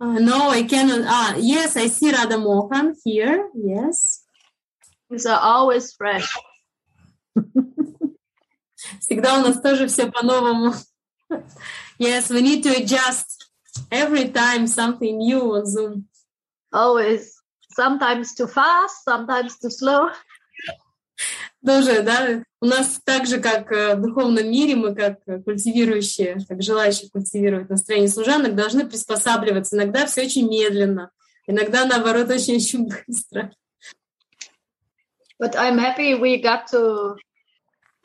[0.00, 1.02] Uh, no, I cannot.
[1.06, 3.48] Ah, yes, I see Radha Mohan here.
[3.54, 4.21] Yes.
[5.12, 6.26] These are always fresh.
[9.00, 10.72] Всегда у нас тоже все по-новому.
[11.98, 13.26] Yes, we need to adjust
[13.90, 16.08] every time something new on Zoom.
[16.72, 17.34] Always.
[17.76, 20.08] Sometimes too fast, sometimes too slow.
[21.64, 27.10] Тоже, да, у нас так же, как в духовном мире, мы как культивирующие, как желающие
[27.10, 29.76] культивировать настроение служанок, должны приспосабливаться.
[29.76, 31.10] Иногда все очень медленно,
[31.46, 33.52] иногда, наоборот, очень-очень быстро.
[35.42, 37.16] But I'm happy we got to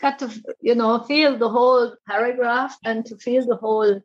[0.01, 0.27] got to
[0.59, 4.01] you know feel the whole paragraph and to feel the whole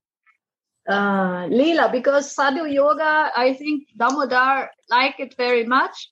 [0.86, 1.88] uh, lila.
[1.90, 6.10] Because sadhu yoga I think Damodar like it very much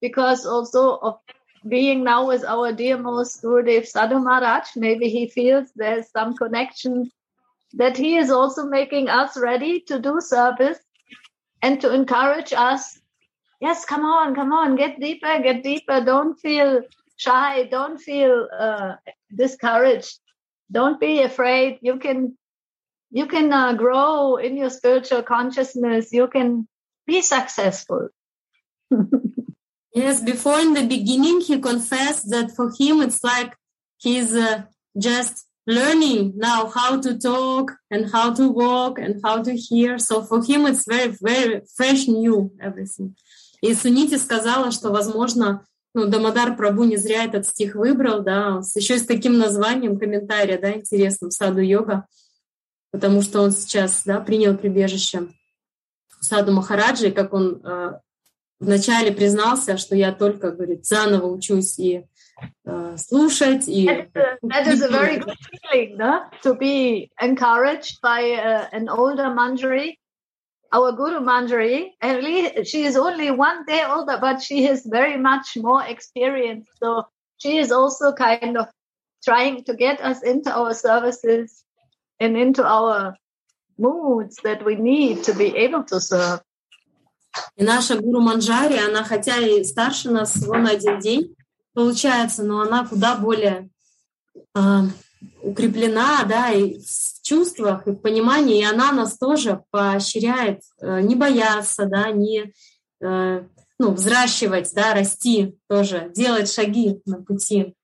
[0.00, 1.20] because also of
[1.68, 7.10] being now with our dear most Gurudev Sadhu Maharaj maybe he feels there's some connection
[7.74, 10.80] that he is also making us ready to do service
[11.62, 13.00] and to encourage us
[13.60, 16.04] yes come on come on get deeper get deeper.
[16.04, 16.82] Don't feel
[17.16, 18.96] shy don't feel uh,
[19.34, 20.18] discouraged.
[20.70, 21.78] Don't be afraid.
[21.80, 22.36] You can
[23.10, 26.12] you can uh, grow in your spiritual consciousness.
[26.12, 26.68] You can
[27.06, 28.08] be successful.
[29.94, 33.56] Yes before in the beginning he confessed that for him it's like
[33.96, 34.64] he's uh,
[34.98, 39.98] just learning now how to talk and how to walk and how to hear.
[39.98, 43.16] So for him it's very very fresh new everything
[43.60, 48.98] И Сунити сказала, что, возможно, ну, Дамадар Прабу не зря этот стих выбрал, да, еще
[48.98, 52.06] с таким названием комментария, да, интересным, Саду Йога,
[52.90, 55.28] потому что он сейчас, да, принял прибежище
[56.20, 57.98] Саду Махараджи, как он э,
[58.60, 62.04] вначале признался, что я только, говорит, заново учусь и
[62.64, 63.66] э, слушать.
[63.66, 63.86] И...
[63.86, 66.30] That that is a very good feeling, да?
[66.42, 69.98] to be encouraged by uh, an older Manjari
[70.71, 75.17] our Guru Manjari, at least she is only one day older, but she has very
[75.17, 76.67] much more experience.
[76.81, 78.67] So she is also kind of
[79.23, 81.63] trying to get us into our services
[82.19, 83.17] and into our
[83.77, 86.41] moods that we need to be able to serve.
[87.55, 91.33] И наша гуру Манджари, она хотя и старше нас всего на один день,
[91.73, 93.69] получается, но она куда более
[94.53, 94.81] э,
[95.41, 101.16] укреплена, да, и в чувствах, и в понимании, и она нас тоже поощряет э, не
[101.16, 102.52] бояться, да, не
[103.00, 103.44] э,
[103.78, 107.74] ну, взращивать, да, расти тоже, делать шаги на пути.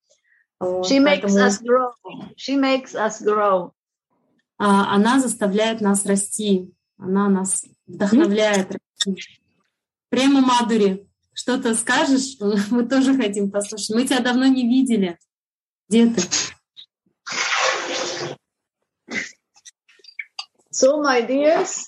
[0.63, 1.91] She makes поэтому, us grow.
[2.37, 3.73] She makes us grow.
[4.59, 9.41] А, она заставляет нас расти, она нас вдохновляет расти.
[10.09, 12.37] Прямо Мадури, что-то скажешь?
[12.71, 13.97] Мы тоже хотим послушать.
[13.97, 15.19] Мы тебя давно не видели.
[15.89, 16.23] Где ты?
[20.82, 21.86] So, my dears,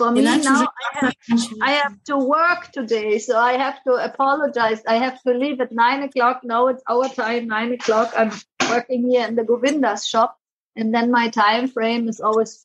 [0.00, 1.14] for me now, I have,
[1.60, 4.80] I have, to work today, so I have to apologize.
[4.86, 6.40] I have to leave at nine o'clock.
[6.42, 8.12] Now it's our time, nine o'clock.
[8.16, 8.32] I'm
[8.70, 10.38] working here in the Govinda's shop,
[10.74, 12.64] and then my time frame is always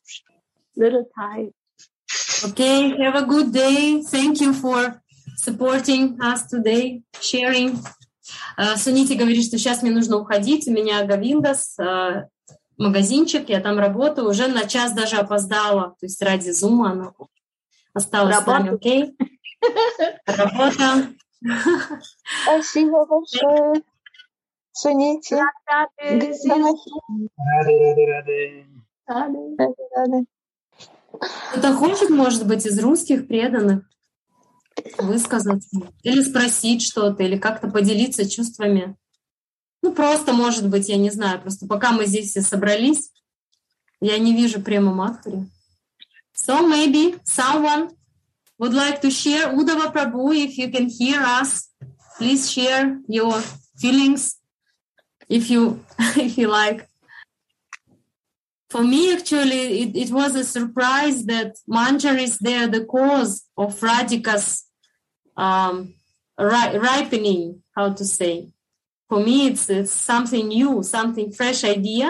[0.76, 1.52] little tight.
[2.44, 4.02] Okay, have a good day.
[4.02, 5.02] Thank you for
[5.36, 7.80] supporting us today, sharing.
[8.58, 10.66] Uh, Сунити говорит, что сейчас мне нужно уходить.
[10.66, 12.24] У меня Гавиндас, uh,
[12.81, 17.13] магазинчик, я там работаю, уже на час даже опоздала, то есть ради зума она
[17.93, 19.15] осталась с нами, окей?
[20.25, 21.07] Работа.
[22.43, 23.83] Спасибо большое.
[29.05, 30.25] Рады.
[31.51, 33.83] Кто-то хочет, может быть, из русских преданных
[34.97, 38.95] высказаться или спросить что-то, или как-то поделиться чувствами.
[39.81, 43.11] Ну, просто, может быть, я не знаю, просто пока мы здесь все собрались,
[43.99, 45.47] я не вижу прямо Мадхури.
[46.35, 47.91] So maybe someone
[48.59, 51.69] would like to share Udava Prabhu, if you can hear us,
[52.17, 53.41] please share your
[53.77, 54.37] feelings
[55.27, 55.83] if you
[56.15, 56.87] if you like.
[58.69, 63.77] For me, actually, it, it was a surprise that Manjari is there, the cause of
[63.81, 64.65] Radhika's
[65.35, 65.93] um,
[66.39, 68.49] ri- ripening, how to say.
[69.11, 71.99] For me, it's, it's something new, something fresh idea.